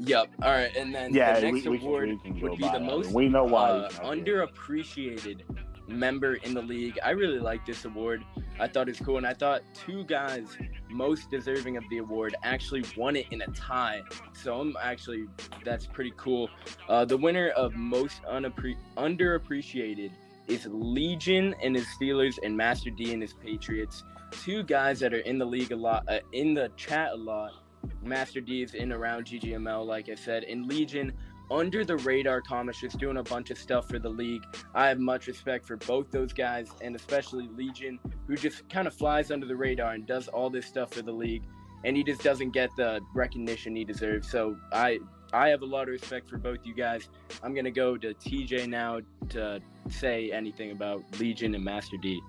[0.00, 0.28] Yep.
[0.42, 2.64] All right, and then Yeah, the we, next we can, award we can would be
[2.64, 2.82] the that.
[2.82, 3.68] most We know why.
[3.70, 4.46] uh, he's not here.
[4.46, 5.40] underappreciated
[5.88, 6.98] member in the league.
[7.04, 8.24] I really like this award.
[8.60, 10.56] I thought it's cool, and I thought two guys
[10.88, 14.02] most deserving of the award actually won it in a tie.
[14.32, 15.24] So I'm actually
[15.64, 16.48] that's pretty cool.
[16.88, 20.10] Uh, the winner of most unappre- underappreciated
[20.46, 24.04] is Legion and his Steelers and Master D and his Patriots.
[24.30, 27.52] Two guys that are in the league a lot, uh, in the chat a lot.
[28.02, 31.12] Master D is in around GGML, like I said, and Legion
[31.50, 34.44] under the radar comics, just doing a bunch of stuff for the league.
[34.74, 38.94] I have much respect for both those guys, and especially Legion, who just kind of
[38.94, 41.42] flies under the radar and does all this stuff for the league,
[41.84, 44.30] and he just doesn't get the recognition he deserves.
[44.30, 45.00] So I
[45.32, 47.08] I have a lot of respect for both you guys.
[47.42, 49.00] I'm gonna go to TJ now
[49.30, 52.20] to say anything about Legion and Master D.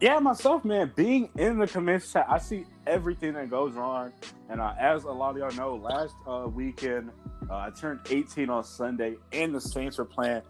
[0.00, 4.12] Yeah, myself, man, being in the chat, I see everything that goes on.
[4.48, 7.10] And uh, as a lot of y'all know, last uh, weekend,
[7.50, 10.42] uh, I turned 18 on Sunday, and the Saints were playing.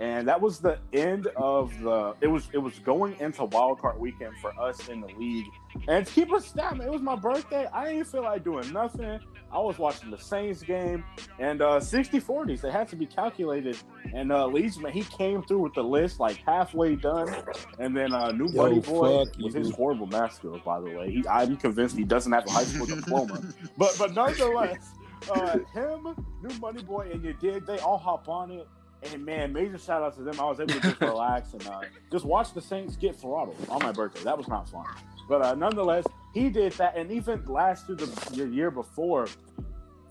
[0.00, 2.14] And that was the end of the.
[2.20, 5.46] It was it was going into wild card weekend for us in the league.
[5.88, 7.66] And to keep it man, it was my birthday.
[7.72, 9.20] I didn't feel like doing nothing.
[9.52, 11.04] I was watching the Saints game
[11.38, 12.60] and uh 60 40s.
[12.60, 13.76] They had to be calculated.
[14.12, 17.34] And uh Leeds, man, he came through with the list like halfway done.
[17.78, 21.10] And then uh New Yo, Buddy Boy with his horrible math skills, by the way.
[21.10, 23.40] He, I'm convinced he doesn't have a high school diploma.
[23.78, 24.92] But but nonetheless,
[25.30, 27.66] uh, him, New Money Boy, and you did.
[27.66, 28.66] They all hop on it.
[29.02, 30.40] And man, major shout out to them.
[30.40, 31.80] I was able to just relax and uh,
[32.10, 34.22] just watch the Saints get throttled on my birthday.
[34.24, 34.86] That was not fun.
[35.28, 36.04] But uh, nonetheless,
[36.36, 36.94] he did that.
[36.96, 39.26] And even last year, the year before,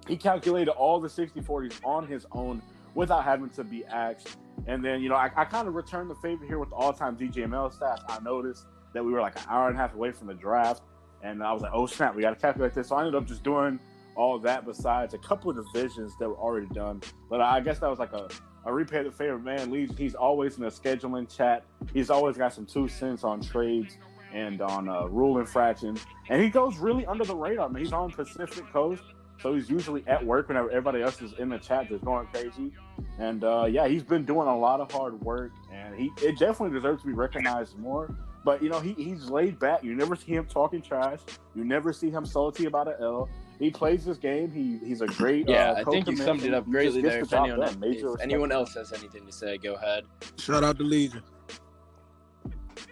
[0.08, 2.64] he calculated all the 60 40s on his own
[2.96, 4.36] without having to be asked.
[4.66, 6.94] And then, you know, I, I kind of returned the favor here with the all
[6.94, 8.02] time GGML stats.
[8.10, 10.82] I noticed that we were like an hour and a half away from the draft.
[11.22, 12.88] And I was like, oh, snap, we got to calculate this.
[12.88, 13.80] So I ended up just doing
[14.16, 17.04] all that besides a couple of divisions that were already done.
[17.30, 18.30] But I guess that was like a,
[18.66, 19.38] a repay the favor.
[19.38, 21.66] Man, he's always in the scheduling chat.
[21.94, 24.00] He's always got some two cents on trades
[24.36, 26.06] and on uh, rule infractions.
[26.30, 27.82] And he goes really under the radar, man.
[27.82, 29.02] He's on Pacific Coast.
[29.42, 32.72] So he's usually at work whenever everybody else is in the chat just going crazy.
[33.20, 36.78] And uh, yeah, he's been doing a lot of hard work, and he it definitely
[36.78, 38.16] deserves to be recognized more.
[38.46, 39.84] But you know, he, he's laid back.
[39.84, 41.20] You never see him talking trash.
[41.54, 43.30] You never see him salty about an L.
[43.60, 44.52] He plays this game.
[44.52, 45.50] He he's a great.
[45.50, 47.24] Yeah, uh, I think you summed it up He just greatly gets there.
[47.24, 47.80] If job anyone, done.
[47.80, 50.06] Major if anyone else has anything to say, go ahead.
[50.38, 51.24] Shout out to Legion.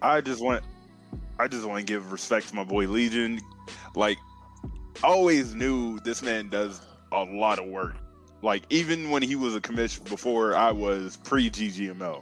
[0.02, 0.64] I just want,
[1.40, 3.42] I just want to give respect to my boy Legion.
[3.96, 4.18] Like,
[5.04, 6.82] I always knew this man does
[7.12, 7.96] a lot of work.
[8.42, 12.22] Like, even when he was a commission before I was pre GGML,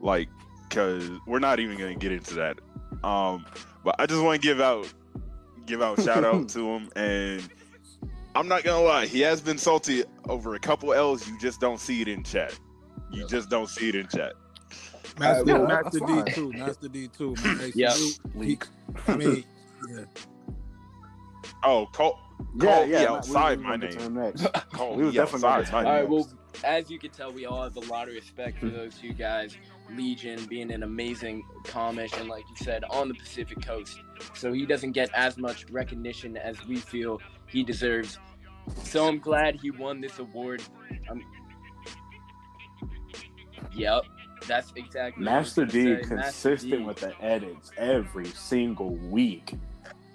[0.00, 0.28] like,
[0.70, 2.58] cause we're not even gonna get into that.
[3.04, 3.46] Um,
[3.84, 4.92] but I just want to give out,
[5.66, 7.48] give out shout out to him, and
[8.34, 11.28] I'm not gonna lie, he has been salty over a couple L's.
[11.28, 12.58] You just don't see it in chat.
[13.10, 14.32] You just don't see it in chat.
[15.18, 16.52] Master, yeah, Master D two.
[16.52, 17.72] Master D two, Man.
[17.74, 17.94] Yeah.
[19.06, 19.44] I mean,
[19.90, 20.04] yeah.
[21.62, 22.18] Oh, Cole,
[22.60, 22.84] Yeah, yeah.
[22.84, 24.34] me we- outside, we my gonna get to name.
[24.36, 24.36] him.
[24.72, 26.28] Cole We was definitely outside, gonna my All get well,
[26.64, 29.56] as you can tell, we all have a lot of respect for those two guys.
[29.90, 34.00] Legion being an amazing comish, and like you said, on the Pacific Coast,
[34.34, 38.18] so he doesn't get as much recognition as we feel he deserves.
[38.84, 40.62] So I'm glad he won this award.
[41.10, 41.22] Um,
[43.74, 44.04] yep,
[44.46, 45.24] that's exactly.
[45.24, 45.92] what Master gonna D say.
[45.92, 46.84] Master consistent D.
[46.84, 49.54] with the edits every single week.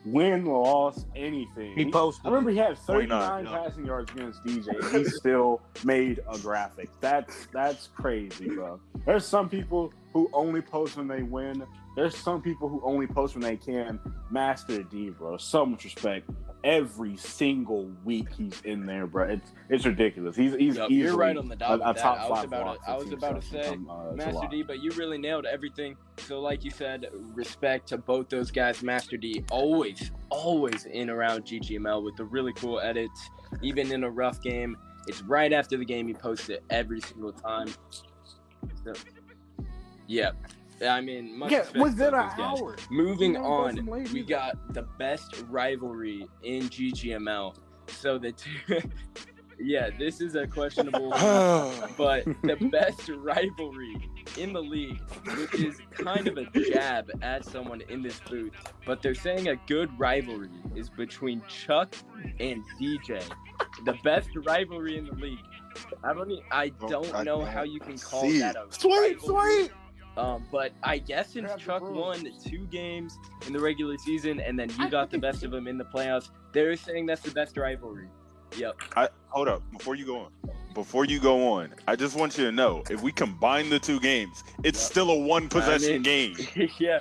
[0.06, 1.76] Win, loss, anything.
[1.76, 2.26] He He- posted.
[2.26, 3.64] I remember he had 39 29, yeah.
[3.68, 6.90] passing yards against DJ, and he still made a graphic.
[7.02, 8.80] That's that's crazy, bro.
[9.06, 11.64] There's some people who only post when they win.
[11.95, 13.99] There's some people who only post when they can.
[14.32, 15.38] Master D, bro.
[15.38, 16.30] So much respect.
[16.64, 19.30] Every single week he's in there, bro.
[19.30, 20.36] It's it's ridiculous.
[20.36, 22.84] He's he's easily you're right on the dot a, a top I was five about
[22.84, 24.47] to- I was about to say, from, uh, Master July.
[24.47, 25.95] D, but you really nailed everything.
[26.18, 28.84] So, like you said, respect to both those guys.
[28.84, 33.30] Master D, always, always in around GGML with the really cool edits.
[33.62, 34.76] Even in a rough game,
[35.07, 37.70] it's right after the game he posts it every single time.
[38.84, 38.93] So,
[40.10, 40.32] yeah,
[40.82, 42.76] I mean, much Yeah, respect to within an hour.
[42.89, 47.55] Moving You know, both on, we got the best rivalry in GGML.
[47.88, 48.49] So the two,
[49.60, 53.95] yeah, this is a questionable, one, but the best rivalry
[54.38, 55.01] in the league,
[55.38, 58.53] which is kind of a jab at someone in this booth.
[58.86, 61.95] But they're saying a good rivalry is between Chuck
[62.39, 63.24] and DJ,
[63.86, 65.39] the best rivalry in the league.
[66.03, 68.62] I don't, I don't I know don't how you can call see that it.
[68.70, 69.51] a Sweet, rivalry.
[69.68, 69.72] sweet.
[70.18, 71.95] Um, but I guess since Grab the Chuck broom.
[71.97, 75.68] won two games in the regular season and then you got the best of him
[75.68, 78.07] in the playoffs, they're saying that's the best rivalry.
[78.57, 78.78] Yep.
[78.95, 80.32] I hold up before you go on.
[80.74, 83.99] Before you go on, I just want you to know if we combine the two
[83.99, 84.91] games, it's Yep.
[84.91, 86.70] still a one possession mean- game.
[86.80, 86.99] yeah.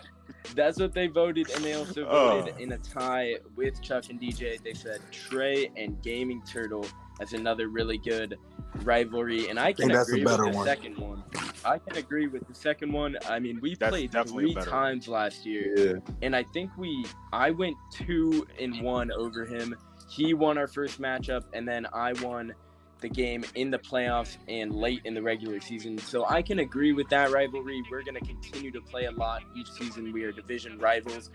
[0.55, 2.41] That's what they voted, and they also Oh.
[2.41, 4.57] voted in a tie with Chuck and DJ.
[4.63, 6.87] They said Trey and Gaming Turtle
[7.21, 8.39] as another really good
[8.85, 10.67] rivalry, and I can think that's a agree with the one.
[10.67, 11.23] second one.
[11.65, 13.17] I can agree with the second one.
[13.29, 14.81] I mean, we That's played three better one.
[14.81, 15.75] times last year.
[16.05, 16.13] Yeah.
[16.23, 19.75] and I think we I went two and one over him.
[20.09, 22.55] He won our first matchup, and then I won
[23.01, 25.99] the game in the playoffs and late in the regular season.
[25.99, 27.83] So I can agree with that rivalry.
[27.91, 30.13] We're gonna continue to play a lot each season.
[30.13, 31.31] We are division rivals.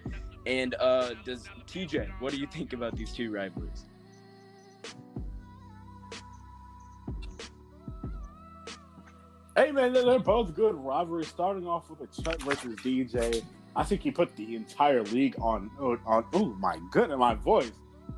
[0.46, 3.86] And uh does TJ, what do you think about these two rivalries?
[9.56, 11.28] Hey man, they're, both good rivalries.
[11.28, 13.44] Starting off with a Chuck versus DJ,
[13.76, 16.26] I think he put the entire league on on.
[16.34, 17.72] Oh my goodness, my voice.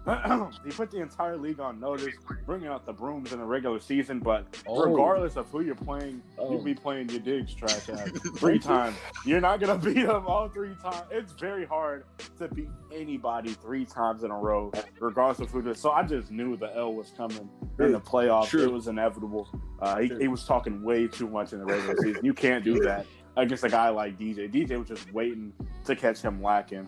[0.65, 2.13] he put the entire league on notice,
[2.45, 4.19] bringing out the brooms in the regular season.
[4.19, 4.83] But Oh.
[4.85, 6.51] regardless of who you're playing, Oh.
[6.51, 8.95] you'll be playing Yadig's trash ass three times.
[9.25, 11.03] You're not gonna beat them all three times.
[11.11, 12.05] It's very hard
[12.37, 15.79] to beat anybody three times in a row, regardless of who is.
[15.79, 17.49] So I just knew the L was coming
[17.79, 18.47] in the playoffs.
[18.47, 18.63] True.
[18.63, 19.47] It was inevitable.
[19.79, 22.25] Uh, he, he was talking way too much in the regular season.
[22.25, 23.05] You can't do that
[23.37, 24.51] against a guy like DJ.
[24.51, 25.53] DJ was just waiting
[25.85, 26.87] to catch him lacking.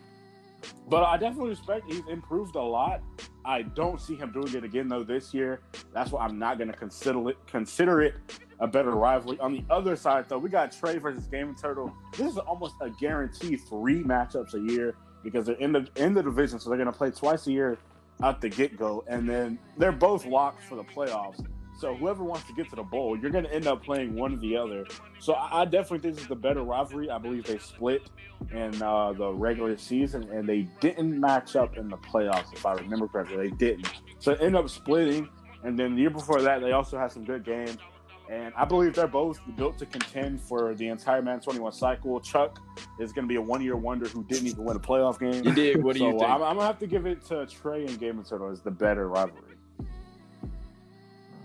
[0.90, 3.02] But I definitely respect he's improved a lot.
[3.46, 5.62] I don't see him doing it again though this year.
[5.94, 8.16] That's why I'm not going to consider it consider it
[8.60, 9.40] a better rivalry.
[9.40, 11.94] On the other side though, we got Trey versus Game Turtle.
[12.18, 16.24] This is almost a guarantee three matchups a year because they're in the in the
[16.24, 17.78] division, so they're going to play twice a year
[18.24, 21.46] out the get go, and then they're both locked for the playoffs.
[21.80, 24.34] So whoever wants to get to the bowl, you're going to end up playing one
[24.34, 24.86] or the other.
[25.20, 27.12] So I, definitely think this is the better rivalry.
[27.12, 28.02] I believe they split
[28.52, 32.74] in uh, the regular season, and they didn't match up in the playoffs, if I
[32.74, 33.50] remember correctly.
[33.50, 33.92] They didn't.
[34.18, 35.30] So ended up splitting.
[35.64, 37.78] And then the year before that, they also had some good games.
[38.30, 42.20] And I believe they're both built to contend for the entire Madden 21 cycle.
[42.20, 42.62] Chuck
[43.00, 45.44] is going to be a one year wonder who didn't even win a playoff game.
[45.44, 45.82] Yadig?
[45.82, 46.24] What do you think?
[46.24, 48.72] I'm, I'm going to have to give it to Trey and Gaming Turtle as the
[48.72, 49.56] better rivalry.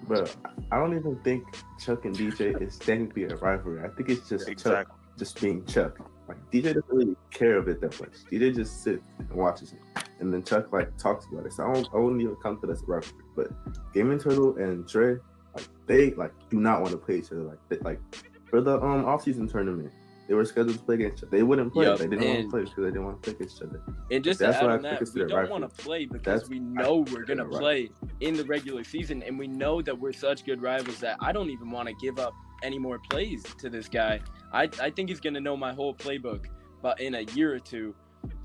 [0.08, 0.34] But
[0.72, 1.44] I don't even think
[1.78, 3.84] Chuck and DJ is technically a rivalry.
[3.84, 5.98] I think it's just Chuck just being Chuck.
[6.28, 8.12] Like DJ doesn't really care of it that much.
[8.30, 11.52] DJ just sits and watches it, and then Chuck like talks about it.
[11.52, 13.24] So I, don't, I wouldn't even count that as a rivalry.
[13.36, 13.48] But
[13.92, 15.18] Gaming Turtle and Dre,
[15.55, 17.42] like they like do not want to play each other.
[17.42, 18.00] Like they, like
[18.48, 19.92] for the um off season tournament,
[20.28, 21.36] they were scheduled to play against each other.
[21.36, 21.86] They wouldn't play.
[21.86, 23.82] Yup, they didn't want to play because they didn't want to play against each other.
[24.11, 26.24] And just That's to add what I on that, we don't want to play because
[26.24, 27.90] That's- we know we're gonna a play
[28.20, 31.50] in the regular season, and we know that we're such good rivals that I don't
[31.50, 32.32] even want to give up
[32.62, 34.20] any more plays to this guy.
[34.53, 36.46] I I think he's gonna know my whole playbook,
[36.80, 37.94] but in a year or two,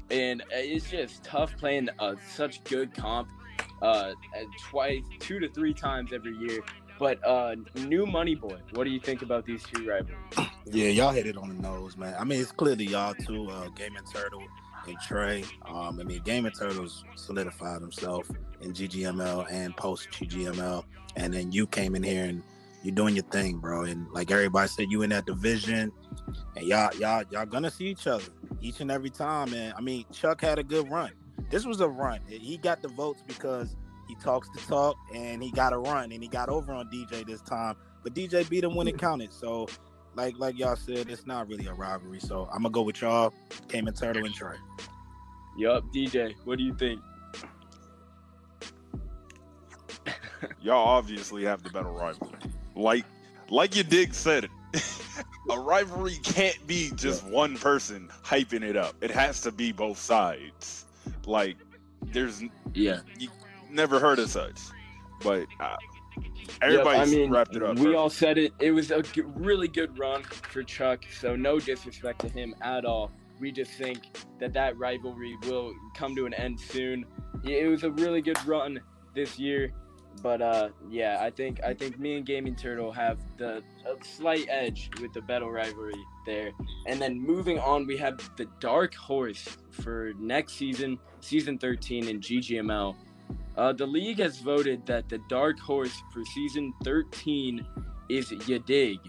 [0.10, 3.30] and it's just tough playing uh, such good comp,
[3.82, 4.14] uh,
[4.62, 6.62] twice, two to three times every year.
[7.00, 10.18] But uh, new money boy, what do you think about these two rivals?
[10.66, 12.16] Yeah, y'all hit it on the nose, man.
[12.20, 14.44] I mean, it's clearly y'all two, uh, Gaming Turtle
[14.88, 15.44] and Trey.
[15.66, 18.30] Um, I mean, Gaming Turtles solidified himself
[18.62, 20.84] in GGML and post GGML,
[21.16, 22.42] and then you came in here and
[22.84, 23.84] you're doing your thing, bro.
[23.84, 25.92] And like everybody said, you in that division,
[26.56, 28.26] and y'all, y'all, y'all gonna see each other
[28.62, 29.54] each and every time.
[29.54, 31.12] And I mean, Chuck had a good run.
[31.50, 32.20] This was a run.
[32.28, 33.76] He got the votes because
[34.18, 37.42] talks the talk, and he got a run, and he got over on DJ this
[37.42, 37.76] time.
[38.04, 39.34] But DJ beat him when it counted.
[39.34, 39.68] So
[40.16, 42.20] like like y'all said, it's not really a rivalry.
[42.20, 43.34] So I'm gonna go with y'all,
[43.68, 44.56] Gaming Turtle and Trey.
[45.58, 47.02] Yup, DJ, what do you think?
[50.62, 52.38] Y'all obviously have the better rivalry.
[52.76, 53.06] Like,
[53.50, 54.52] like Yadig said it.
[55.50, 58.96] a rivalry can't be just one person hyping it up.
[59.02, 60.86] It has to be both sides.
[61.26, 61.58] Like,
[62.04, 62.44] there's
[62.74, 63.00] Yeah.
[63.70, 64.60] Never heard of such.
[65.24, 65.76] But uh,
[66.18, 67.78] Yep, everybody I mean, wrapped it up.
[67.78, 68.54] We all said it.
[68.60, 72.86] It was a g- really good run for Chuck, so no disrespect to him at
[72.86, 73.12] all.
[73.40, 74.00] We just think
[74.40, 77.06] that that rivalry will come to an end soon.
[77.44, 78.80] It was a really good run
[79.14, 79.72] this year,
[80.24, 84.48] but uh, yeah, I think I think me and Gaming Turtle have the a slight
[84.50, 85.94] edge with the battle rivalry
[86.26, 86.52] there.
[86.88, 92.20] And then moving on, we have the Dark Horse for next season, season 13 in
[92.20, 92.96] GGML.
[93.56, 97.66] Uh, the league has voted that the dark horse for season 13
[98.10, 99.00] is Yadig.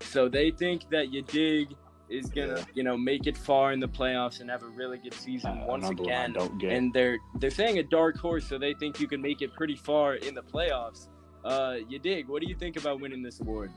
[0.00, 1.74] So they think that Yadig
[2.08, 2.64] is gonna, Yeah.
[2.74, 5.66] you know, make it far in the playoffs and have a really good season Uh,
[5.66, 6.70] once another one again.
[6.70, 9.76] And they're they're saying a dark horse, so they think you can make it pretty
[9.76, 11.08] far in the playoffs.
[11.44, 13.70] Uh, Yadig, what do you think about winning this award?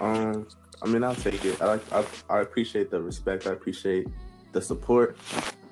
[0.00, 0.46] Um,
[0.82, 1.60] I mean, I'll take it.
[1.62, 1.92] I like.
[1.92, 3.46] I, I appreciate the respect.
[3.46, 4.08] I appreciate
[4.52, 5.16] the support.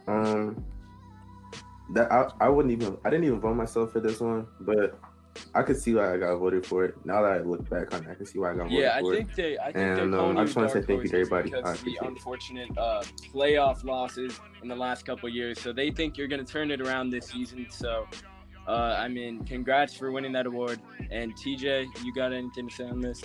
[0.07, 0.65] Um,
[1.95, 2.97] that I, I wouldn't even.
[3.05, 4.99] I didn't even vote myself for this one, but
[5.55, 6.95] I could see why I got voted for it.
[7.05, 9.01] Now that I look back on it, I can see why I got Yeah, I
[9.01, 9.59] voted for think they.
[9.59, 11.55] I think And, they're um, I just wanna say thank you to everybody.
[11.55, 13.03] I because the unfortunate uh,
[13.35, 15.61] playoff losses in the last couple of years.
[15.61, 17.67] So they think you're going to turn it around this season.
[17.71, 18.07] So,
[18.69, 20.81] uh, I mean, congrats for winning that award.
[21.11, 23.23] And TJ, you got anything to say on this?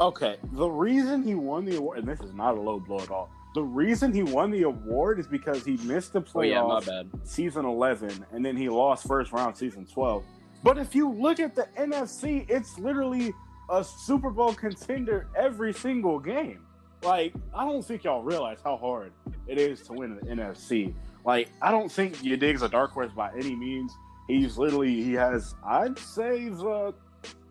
[0.00, 3.10] Okay, the reason he won the award, and this is not a low blow at
[3.10, 3.30] all.
[3.54, 7.10] The reason he won the award is because he missed the Oh yeah, my bad.
[7.24, 10.24] season 11, and then he lost first round season 12.
[10.62, 13.34] But if you look at the NFC, it's literally
[13.68, 16.60] a Super Bowl contender every single game.
[17.02, 19.12] Like, I don't think y'all realize how hard
[19.46, 20.94] it is to win the NFC.
[21.24, 23.92] Like, I don't think Yadig's a dark horse by any means.
[24.28, 26.94] He's literally, he has, I'd say, the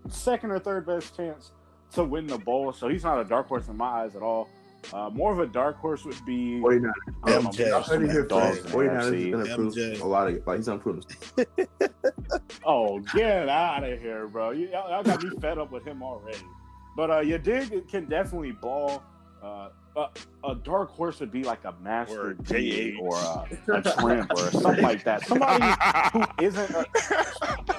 [0.07, 1.51] second or third best chance
[1.93, 2.73] to win the bowl.
[2.73, 4.49] So he's not a dark horse in my eyes at all.
[4.93, 6.91] Uh, more of a dark horse would be 49.
[7.23, 7.71] I MJ.
[7.71, 10.01] I heard here dogs 49 is gonna improve MJ.
[10.01, 11.01] a lot of like he's gonna.
[12.65, 14.51] Oh, get out of here, bro!
[14.51, 16.37] You, y'all, y'all got me fed up with him already.
[16.95, 19.03] But uh, Yadig can definitely ball.
[19.41, 20.07] Uh, a,
[20.49, 24.51] a dark horse would be like a master Or G or a, a tramp or
[24.51, 25.25] something like that.
[25.27, 25.65] Somebody
[26.13, 26.85] who isn't a,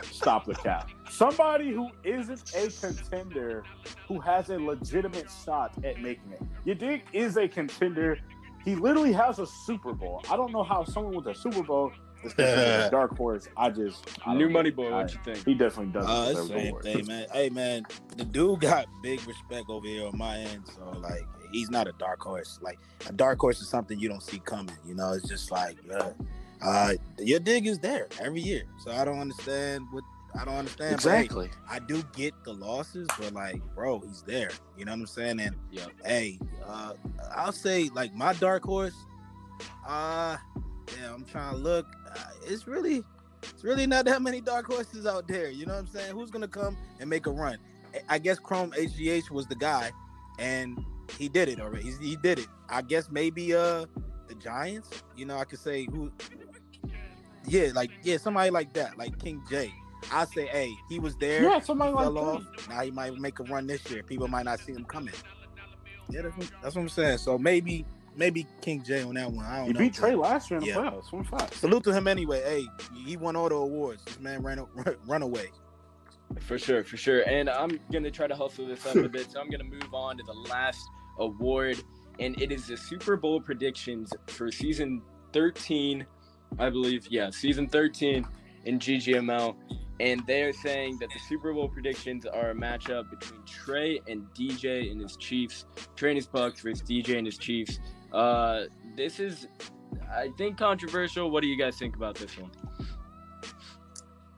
[0.04, 0.90] stop the cap.
[1.10, 3.64] Somebody who isn't a contender
[4.08, 6.42] who has a legitimate shot at making it.
[6.66, 8.18] Yadig is a contender.
[8.64, 10.22] He literally has a Super Bowl.
[10.30, 11.90] I don't know how someone with a Super Bowl
[12.24, 13.48] is a dark horse.
[13.56, 14.76] I just I New money know.
[14.76, 15.44] boy, I- what you think?
[15.44, 17.26] he definitely doesn't Uh, it's the same thing, man.
[17.32, 17.82] Hey, man,
[18.16, 20.62] the dude got big respect over here on my end.
[20.68, 22.58] So, like, he's not a dark horse.
[22.62, 22.78] Like,
[23.08, 24.76] a dark horse is something you don't see coming.
[24.86, 26.10] You know, it's just like, uh,
[26.62, 28.64] uh Yadig is there every year.
[28.78, 30.04] So I don't understand what
[30.38, 31.00] I don't understand.
[31.02, 31.28] but, hey,
[31.68, 34.50] I do get the losses, but like, bro, he's there.
[34.78, 35.40] You know what I'm saying?
[35.40, 35.90] And Yep.
[36.04, 36.94] hey, uh,
[37.34, 38.94] I'll say like my dark horse.
[39.86, 40.36] Uh,
[40.98, 41.86] yeah, I'm trying to look.
[42.10, 43.02] Uh, it's really,
[43.42, 45.50] it's really not that many dark horses out there.
[45.50, 46.14] You know what I'm saying?
[46.14, 47.58] Who's gonna come and make a run?
[48.08, 49.92] I guess Chrome HGH was the guy,
[50.38, 50.82] and
[51.18, 51.84] he did it already.
[52.00, 52.46] He, he did it.
[52.68, 53.86] I guess maybe uh
[54.28, 54.88] the Giants.
[55.16, 56.10] You know, I could say who.
[57.46, 59.72] Yeah, like yeah, somebody like that, like King J.
[60.12, 61.42] I say, hey, he was there.
[61.42, 62.20] Yeah, somebody like fell that.
[62.20, 62.68] off.
[62.68, 64.02] Now he might make a run this year.
[64.02, 65.14] People might not see him coming.
[66.10, 67.18] Yeah, that's what, that's what I'm saying.
[67.18, 67.84] So maybe
[68.16, 69.44] maybe King J on that one.
[69.44, 69.80] I don't He know.
[69.80, 70.76] He beat but Trey last year in the Yeah.
[70.76, 71.12] playoffs.
[71.12, 71.54] One fact.
[71.54, 72.42] Salute to him anyway.
[72.42, 72.66] Hey,
[73.04, 74.04] he won all the awards.
[74.04, 74.64] This man ran
[75.06, 75.46] run away.
[76.40, 77.22] For sure, for sure.
[77.28, 79.30] And I'm gonna try to hustle this up a bit.
[79.30, 80.80] So I'm gonna move on to the last
[81.18, 81.82] award,
[82.18, 85.02] and it is the Super Bowl predictions for season
[85.32, 86.06] 13,
[86.58, 87.06] I believe.
[87.10, 88.26] Yeah, season 13
[88.64, 89.56] in GGML.
[90.00, 94.90] And they're saying that the Super Bowl predictions are a matchup between Trey and DJ
[94.90, 95.64] and his Chiefs.
[95.94, 97.78] Trey and his Bucks versus DJ and his Chiefs.
[98.12, 98.64] Uh,
[98.96, 99.46] this is,
[100.12, 101.30] I think, controversial.
[101.30, 102.50] What do you guys think about this one?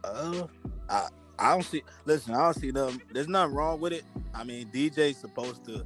[0.05, 0.47] Uh,
[0.91, 1.09] I
[1.39, 1.83] I don't see.
[2.05, 3.01] Listen, I don't see them.
[3.13, 4.05] There's nothing wrong with it.
[4.35, 5.85] I mean, DJ's supposed to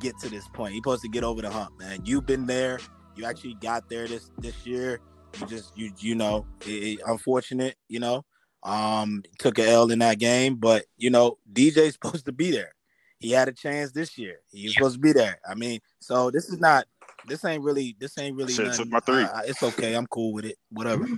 [0.00, 0.72] get to this point.
[0.72, 2.00] He's supposed to get over the hump, man.
[2.04, 2.78] You've been there.
[3.14, 5.00] You actually got there this this year.
[5.40, 7.76] You just you you know, it, it- unfortunate.
[7.88, 8.24] You know,
[8.62, 12.72] um, took a L in that game, but you know, DJ's supposed to be there.
[13.18, 14.40] He had a chance this year.
[14.50, 15.40] He's supposed to be there.
[15.48, 16.86] I mean, so this is not.
[17.26, 17.96] This ain't really.
[17.98, 18.52] This ain't really.
[18.52, 18.84] Shit, nothing.
[18.84, 19.24] took my three.
[19.24, 19.94] Uh, it's okay.
[19.94, 20.56] I'm cool with it.
[20.70, 21.08] Whatever.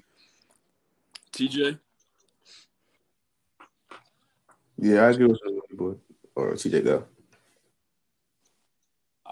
[1.32, 1.78] TJ?
[4.78, 5.94] Yeah, I agree with you, boy.
[6.36, 7.04] Or TJ go.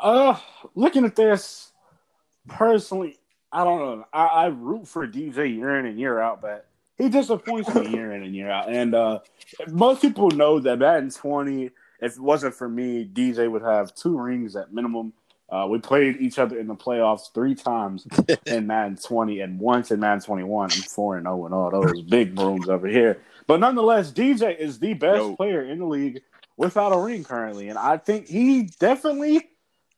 [0.01, 0.39] Uh,
[0.75, 1.73] looking at this
[2.49, 3.19] personally,
[3.53, 4.05] I don't know.
[4.13, 6.69] I, I root for DJ year in and year out, but
[6.99, 8.71] he disappoints me year in and year out.
[8.71, 9.21] And uh,
[9.69, 11.71] most people know that Madden 20,
[12.01, 15.13] if it wasn't for me, DJ would have two rings at minimum.
[15.49, 18.07] Uh, we played each other in the playoffs three times
[18.47, 20.71] in Madden 20 and once in Madden 21.
[20.73, 23.23] I'm 4 and 0 and all those big rooms over here.
[23.47, 25.37] But nonetheless, DJ is the best Yo.
[25.37, 26.23] player in the league
[26.57, 27.69] without a ring currently.
[27.69, 29.51] And I think he definitely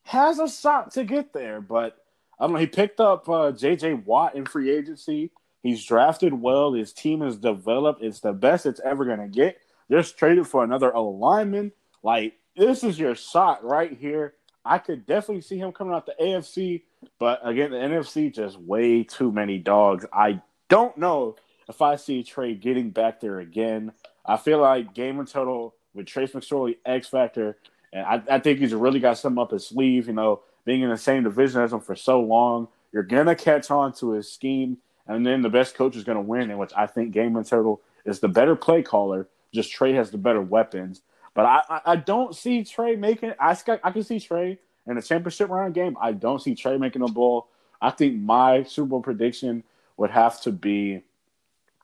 [0.09, 1.61] has a shot to get there.
[1.61, 1.99] But
[2.39, 2.59] I don't know.
[2.59, 5.31] He picked up uh, JJ Watt in free agency.
[5.63, 6.73] He's drafted well.
[6.73, 8.03] His team is developed.
[8.03, 9.59] It's the best it's ever going to get.
[9.91, 11.75] Just traded for another alignment.
[12.03, 14.35] Like, this is your shot right here.
[14.65, 16.83] I could definitely see him coming out the AFC.
[17.19, 20.07] But again, the NFC just way too many dogs.
[20.13, 21.37] I don't know
[21.69, 23.93] if I see Trey getting back there again.
[24.25, 27.59] I feel like Gaming Turtle with Trace McSorley, X Factor,
[27.99, 30.07] and I, I think he's really got something up his sleeve.
[30.07, 33.71] You know, being in the same division as him for so long, you're gonna catch
[33.71, 36.51] on to his scheme, and then the best coach is gonna win.
[36.51, 39.29] In which I think Gaming Turtle is the better play caller.
[39.53, 41.03] Just Trey has the better weapons,
[41.35, 43.33] but I I, I don't see Trey making.
[43.41, 45.97] I I can see Trey in the championship round game.
[46.01, 47.49] I don't see Trey making a bowl.
[47.81, 49.63] I think my Super Bowl prediction
[49.97, 51.03] would have to be,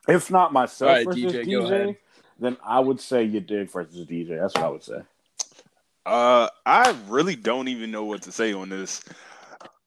[0.08, 1.96] if not myself right, versus DJ, DJ,
[2.38, 4.40] then I would say Yadig versus DJ.
[4.40, 5.02] That's what I would say.
[6.06, 9.02] Uh, I really don't even know what to say on this.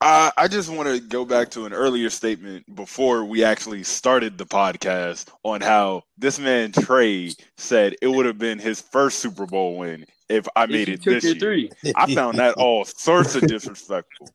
[0.01, 4.38] I I just want to go back to an earlier statement before we actually started
[4.38, 9.45] the podcast on how this man Trey said it would have been his first Super
[9.47, 11.36] Bowl win if I made If it this year.
[11.36, 11.72] three.
[11.95, 14.30] I found that all sorts of disrespectful.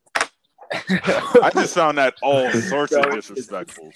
[0.72, 3.90] I just found that all sorts of disrespectful.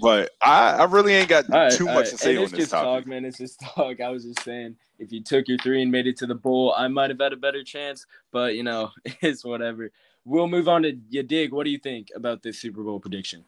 [0.00, 2.10] But I, I really ain't got All right, too all much right.
[2.12, 3.04] to say And on it's this just topic.
[3.04, 3.24] talk, man.
[3.24, 4.00] It's just talk.
[4.00, 6.74] I was just saying, if you took your three and made it to the bowl,
[6.76, 8.06] I might have had a better chance.
[8.30, 9.90] But you know, it's whatever.
[10.24, 11.50] We'll move on to Yadig.
[11.50, 13.44] What do you think about this Super Bowl prediction?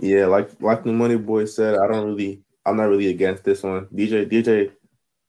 [0.00, 3.62] Yeah, like like the Money Boy said, I don't really, I'm not really against this
[3.62, 3.86] one.
[3.86, 4.72] DJ, DJ is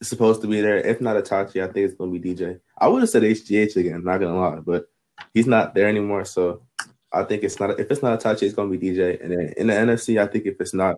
[0.02, 0.78] supposed to be there.
[0.78, 2.60] If not Itachi, I think it's gonna be DJ.
[2.78, 4.90] I would have said HGH again, not gonna lie, but
[5.34, 6.26] he's not there anymore.
[6.26, 6.64] So
[7.12, 7.80] I think it's not.
[7.80, 9.22] If it's not Itachi, it's gonna be DJ.
[9.22, 10.98] And then in the NFC, I think if it's not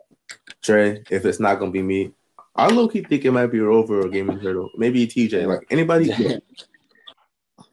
[0.61, 2.11] Trey, if it's not gonna be me,
[2.55, 5.45] I low key think it might be Rover or Gaming Turtle, maybe TJ.
[5.45, 6.11] Like anybody.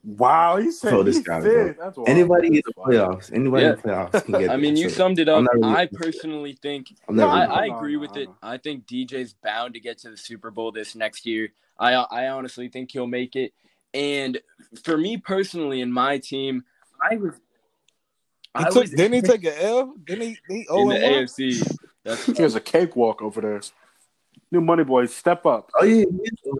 [0.05, 1.79] Wow, he said So this he guy, fit.
[1.79, 1.99] That's.
[2.07, 4.51] Anybody in the playoffs, anybody in the playoffs can get.
[4.51, 5.39] I mean, you So summed it up.
[5.39, 8.29] I'm really- I personally think I'm I, I agree no, with no, it.
[8.43, 11.53] I think DJ's bound to get to the Super Bowl this next year.
[11.79, 13.55] I I honestly think he'll make it.
[13.95, 14.41] And
[14.83, 16.65] for me personally, in my team,
[17.01, 17.35] I was.
[18.57, 19.95] He I took, was didn't he take an L?
[20.05, 20.39] Didn't he?
[20.49, 21.77] he in oh, the AFC.
[22.05, 23.61] That's He has a cakewalk over there.
[24.53, 25.71] New money Boys, step up.
[25.81, 26.59] Oh yeah, he is.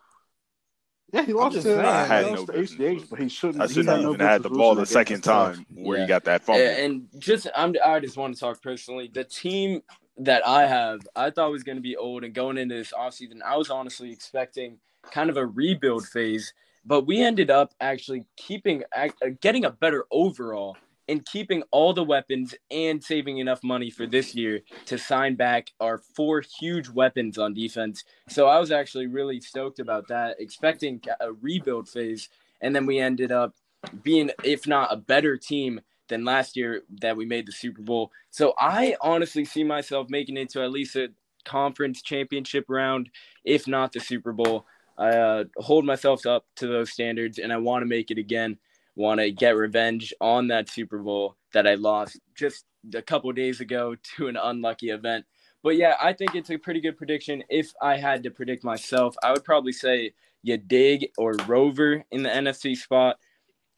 [1.13, 3.19] Yeah, he lost just to, saying, I I he had lost no to HDH, but
[3.21, 3.63] he shouldn't.
[3.63, 5.65] I shouldn't had have no even had the ball the second Wisconsin.
[5.65, 6.05] time where Yeah.
[6.05, 6.63] he got that fumble.
[6.63, 9.11] and just I'm I just want to talk personally.
[9.13, 9.83] The team
[10.19, 13.43] that I have, I thought was going to be old, and going into this offseason,
[13.45, 14.79] I was honestly expecting
[15.13, 16.53] kind of a rebuild phase,
[16.85, 19.09] but we ended up actually keeping uh,
[19.41, 20.77] getting a better overall
[21.09, 25.71] and keeping all the weapons and saving enough money for this year to sign back
[25.81, 28.05] our four huge weapons on defense.
[28.29, 32.29] So I was actually really stoked about that, expecting a rebuild phase,
[32.61, 33.55] and then we ended up
[34.03, 38.11] being, if not a better team than last year that we made the Super Bowl.
[38.31, 41.09] So I honestly see myself making it to at least a
[41.45, 43.11] conference championship round,
[43.45, 44.67] if not the Super Bowl.
[44.97, 48.59] I uh, hold myself up to those standards, and I want to make it again.
[48.97, 52.65] Want to get revenge on that Super Bowl that I lost just
[52.95, 55.25] a couple days ago to an unlucky event.
[55.63, 57.43] But yeah, I think it's a pretty good prediction.
[57.49, 60.13] If I had to predict myself, I would probably say
[60.47, 63.17] Yadig or Rover in the NFC spot.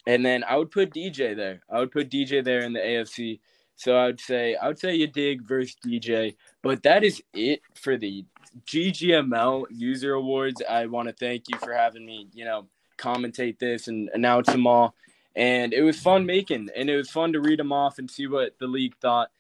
[0.06, 1.62] And then I would put DJ there.
[1.70, 3.40] I would put DJ there in the AFC.
[3.76, 6.34] So I would say I would say Yadig versus DJ.
[6.62, 8.24] But that is it for the
[8.64, 10.62] GGML user awards.
[10.68, 12.66] I want to thank you for having me, you know,
[12.96, 14.94] commentate this and announce them all.
[15.34, 18.26] And it was fun making, and it was fun to read them off and see
[18.26, 19.30] what the league thought.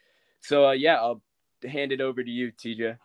[0.42, 1.22] So uh, yeah, I'll
[1.66, 2.98] hand it over to you, TJ.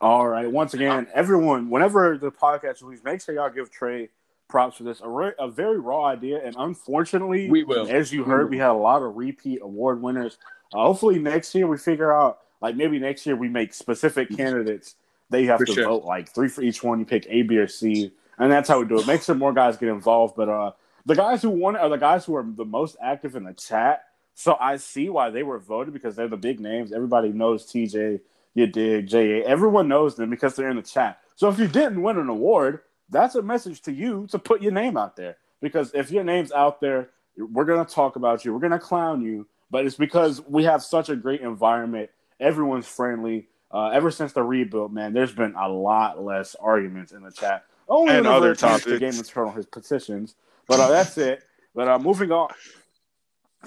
[0.00, 0.50] All right.
[0.50, 4.10] Once again, everyone, whenever the podcast release, make sure y'all give Trey
[4.48, 5.00] props for this.
[5.00, 7.88] A, re- a very raw idea, and unfortunately, We will.
[7.88, 10.38] As you heard, we had a lot of repeat award winners.
[10.72, 14.94] Uh, hopefully, next year we figure out, like maybe next year we make specific candidates.
[15.30, 15.84] They have For to sure.
[15.84, 16.98] vote like three for each one.
[17.00, 19.06] You pick A, B, or C, and that's how we do it.
[19.06, 20.36] Make sure more guys get involved.
[20.36, 20.72] But uh,
[21.04, 24.04] the guys who won are the guys who are the most active in the chat.
[24.34, 26.92] So I see why they were voted because they're the big names.
[26.92, 28.20] Everybody knows TJ,
[28.56, 29.48] Yadig, JA.
[29.48, 31.18] Everyone knows them because they're in the chat.
[31.36, 34.72] So if you didn't win an award, that's a message to you to put your
[34.72, 35.36] name out there.
[35.60, 38.52] Because if your name's out there, we're gonna talk about you.
[38.52, 39.46] We're gonna clown you.
[39.70, 42.10] But it's because we have such a great environment.
[42.40, 43.48] Everyone's friendly.
[43.70, 47.64] Uh, ever since the rebuild, man, there's been a lot less arguments in the chat.
[47.88, 48.98] Only And other it comes to.
[48.98, 50.34] Game of Thrones, his petitions.
[50.66, 51.44] But uh, that's it.
[51.74, 52.48] But uh, moving on.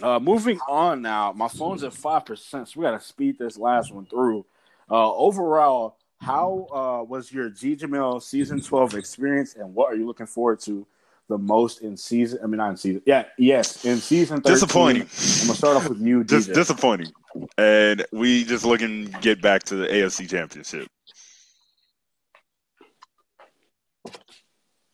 [0.01, 1.33] Uh, moving on now.
[1.33, 4.45] My phone's at five percent, so we gotta speed this last one through.
[4.89, 10.25] Uh, overall, how uh, was your GGML season twelve experience, and what are you looking
[10.25, 10.87] forward to
[11.27, 12.39] the most in season?
[12.43, 13.01] I mean, not in season.
[13.05, 14.41] Yeah, yes, in season.
[14.41, 14.53] 13.
[14.53, 15.01] Disappointing.
[15.01, 17.11] I'm gonna start off with you, Just disappointing.
[17.57, 20.87] And we just looking get back to the AFC Championship.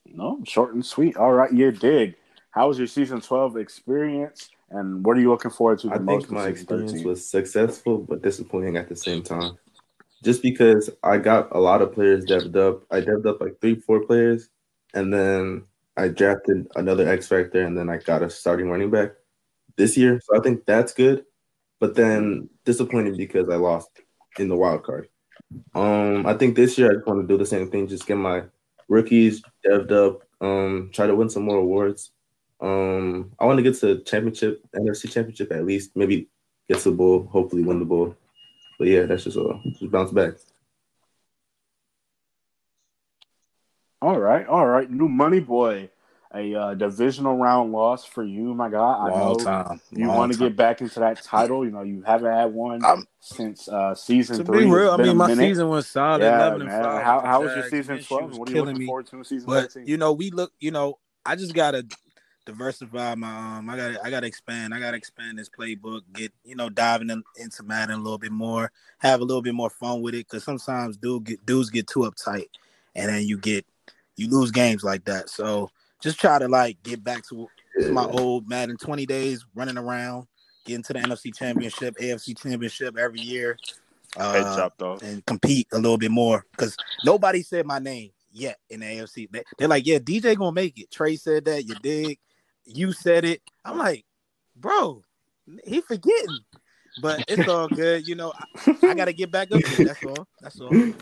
[0.05, 1.17] No, short and sweet.
[1.17, 2.15] All right, Yadig.
[2.51, 5.99] How was your season twelve experience, and what are you looking forward to the I
[5.99, 7.07] most think my experience 13?
[7.07, 9.57] was successful but disappointing at the same time.
[10.23, 12.83] Just because I got a lot of players devved up.
[12.89, 14.49] I devved up like three, four players,
[14.93, 15.65] and then
[15.97, 19.11] I drafted another X Factor, and then I got a starting running back
[19.75, 20.21] this year.
[20.23, 21.25] So I think that's good.
[21.79, 23.89] But then disappointed because I lost
[24.39, 25.09] in the wild card.
[25.73, 28.17] Um, I think this year I just want to do the same thing, just get
[28.17, 28.43] my
[28.87, 32.11] rookies devved up, um, try to win some more awards.
[32.61, 36.29] Um, I want to get to championship, NFC championship at least, maybe
[36.67, 38.15] get to the bowl, hopefully win the bowl.
[38.79, 39.61] But yeah, that's just all.
[39.79, 40.33] Just bounce back.
[44.01, 44.89] All right, all right.
[44.89, 45.89] New money boy,
[46.35, 48.77] a uh, divisional round loss for you, my guy.
[48.79, 49.81] I Long know time.
[49.91, 51.63] you want to get back into that title.
[51.65, 54.65] You know, you haven't had one Um, since uh, season To three.
[54.65, 55.41] be real, I mean, my minute.
[55.41, 56.83] season was solid, Yeah, eleven and man.
[56.83, 57.03] five.
[57.03, 58.37] How, how was your season twelve?
[58.37, 58.85] What are you killing looking me.
[58.85, 59.87] forward to in season But thirteen?
[59.87, 60.51] you know, we look.
[60.59, 61.85] You know, I just gotta
[62.45, 63.57] diversify my.
[63.57, 63.99] Um, I gotta.
[64.05, 64.73] I gotta expand.
[64.73, 66.01] I gotta expand this playbook.
[66.13, 68.71] Get you know, diving in, into Madden a little bit more.
[68.99, 72.01] Have a little bit more fun with it because sometimes dude get dudes get too
[72.01, 72.47] uptight,
[72.95, 73.65] and then you get
[74.17, 75.29] you lose games like that.
[75.29, 75.69] So
[76.05, 77.47] just try to like get back to
[77.91, 80.27] my old Madden 20 days running around,
[80.65, 83.57] getting to the NFC Championship, AFC Championship every year.
[84.15, 85.01] Head Uh, chopped off.
[85.01, 89.27] and compete a little bit more because nobody said my name yet in the AFC.
[89.31, 90.91] They, they're like, yeah, DJ gonna make it.
[90.91, 91.65] Trey said that.
[91.65, 92.19] Yadig?
[92.65, 93.41] You said it.
[93.65, 94.05] I'm like,
[94.55, 95.03] bro,
[95.65, 96.39] he forgetting.
[97.01, 98.07] But it's all good.
[98.07, 98.31] You know,
[98.67, 99.87] I, I gotta get back up there.
[99.87, 100.27] That's all.
[100.39, 100.93] That's all.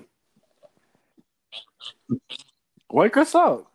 [2.90, 3.68] Wake us up.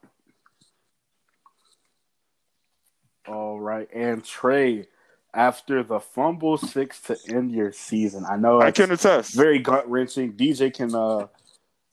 [3.29, 4.87] All right, and Trey,
[5.35, 9.35] after the fumble six to end your season, I know I can attest.
[9.35, 10.33] very gut wrenching.
[10.33, 11.27] DJ can uh,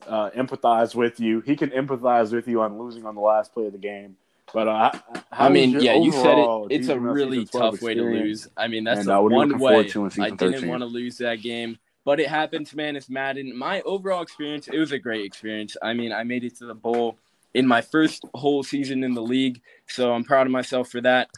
[0.06, 1.40] uh, empathize with you.
[1.40, 4.16] He can empathize with you on losing on the last play of the game.
[4.54, 4.92] But uh,
[5.32, 6.48] how I mean, your yeah, you said it.
[6.70, 8.48] It's a really tough way to lose.
[8.56, 10.52] I mean, that's And, the uh, what are you one way to in I didn't
[10.52, 10.68] 13?
[10.68, 11.78] want to lose that game.
[12.04, 12.94] But it happened, man.
[12.94, 13.56] It's Madden.
[13.56, 15.76] My overall experience, it was a great experience.
[15.82, 17.18] I mean, I made it to the bowl
[17.56, 21.30] in my first whole season in the league, so I'm proud of myself for that.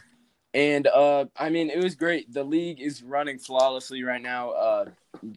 [0.53, 2.33] And uh, I mean, it was great.
[2.33, 4.49] The league is running flawlessly right now.
[4.49, 4.85] Uh,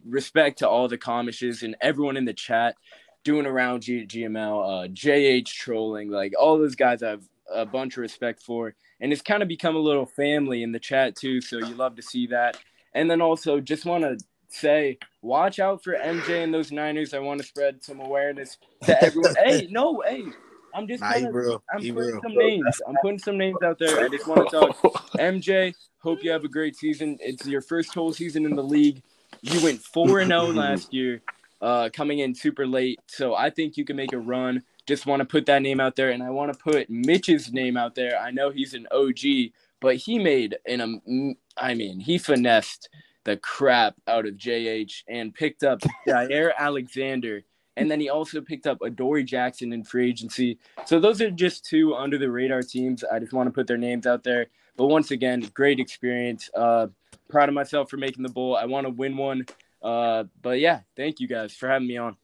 [0.05, 2.75] respect to all the commishes and everyone in the chat
[3.23, 7.95] doing around G- GML, uh, JH trolling, like all those guys I have a bunch
[7.95, 8.75] of respect for.
[8.99, 11.39] And it's kind of become a little family in the chat too.
[11.39, 12.57] So you love to see that.
[12.93, 14.17] And then also just want to
[14.49, 17.13] say, watch out for MJ and those Niners.
[17.13, 19.33] I want to spread some awareness to everyone.
[19.45, 20.25] hey, no, hey,
[20.73, 21.63] I'm just Nah, kinda, real.
[21.73, 22.21] I'm He putting real.
[22.21, 22.81] some names.
[22.87, 24.03] I'm putting some names out there.
[24.03, 25.09] I just want to talk.
[25.19, 27.17] MJ, hope you have a great season.
[27.21, 29.01] It's your first whole season in the league.
[29.41, 31.21] You went 4 and 0 last year,
[31.61, 32.99] uh, coming in super late.
[33.07, 34.63] So I think you can make a run.
[34.85, 36.09] Just want to put that name out there.
[36.11, 38.19] And I want to put Mitch's name out there.
[38.19, 42.89] I know he's an OG, but he made an, um, I mean, he finessed
[43.25, 47.43] the crap out of JH and picked up Jaire Alexander.
[47.75, 50.59] And then he also picked up Adoree Jackson in free agency.
[50.85, 53.03] So those are just two under the radar teams.
[53.03, 54.47] I just want to put their names out there.
[54.77, 56.49] But once again, great experience.
[56.55, 56.87] Uh,
[57.29, 58.55] proud of myself for making the bowl.
[58.55, 59.45] I want to win one.
[59.81, 62.15] Uh, but yeah, thank you guys for having me on.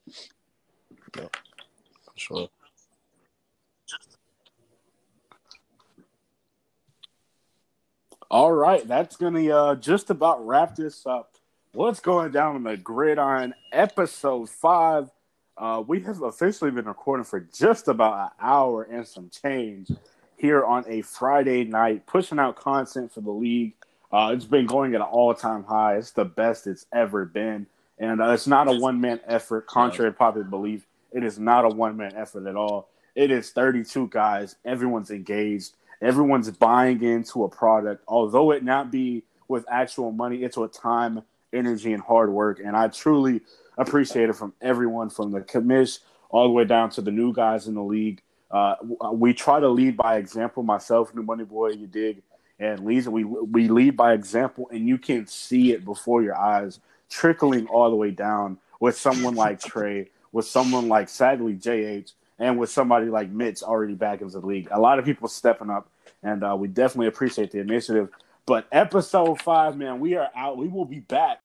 [2.14, 2.48] Sure.
[8.30, 11.34] All right, that's gonna uh, just about wrap this up.
[11.72, 13.54] What's going down on the gridiron?
[13.72, 15.10] Episode five.
[15.60, 19.90] Uh, we have officially been recording for just about an hour and some change
[20.38, 23.74] here on a Friday night, pushing out content for the league.
[24.10, 25.96] Uh, it's been going at an all-time high.
[25.96, 27.66] It's the best it's ever been,
[27.98, 29.66] and uh, it's not a one-man effort.
[29.66, 32.88] Contrary to popular belief, it is not a one-man effort at all.
[33.14, 34.56] It is 32 guys.
[34.64, 40.56] Everyone's engaged everyone's buying into a product, although it not be with actual money, it's
[40.56, 41.22] with time,
[41.52, 42.60] energy, and hard work.
[42.64, 43.42] And I truly
[43.80, 47.66] appreciate it from everyone, from the commish all the way down to the new guys
[47.66, 48.22] in the league.
[48.50, 48.74] Uh,
[49.12, 50.62] we try to lead by example.
[50.62, 52.22] Myself, New Money Boy, Yadig,
[52.58, 56.80] and Lisa, we we lead by example, and you can see it before your eyes,
[57.08, 62.58] trickling all the way down with someone like Trey, with someone like sadly JH, and
[62.58, 64.68] with somebody like Mitch already back into the league.
[64.72, 65.88] A lot of people stepping up,
[66.22, 68.08] and uh, we definitely appreciate the initiative.
[68.46, 70.56] But episode five, man, we are out.
[70.56, 71.40] We will be back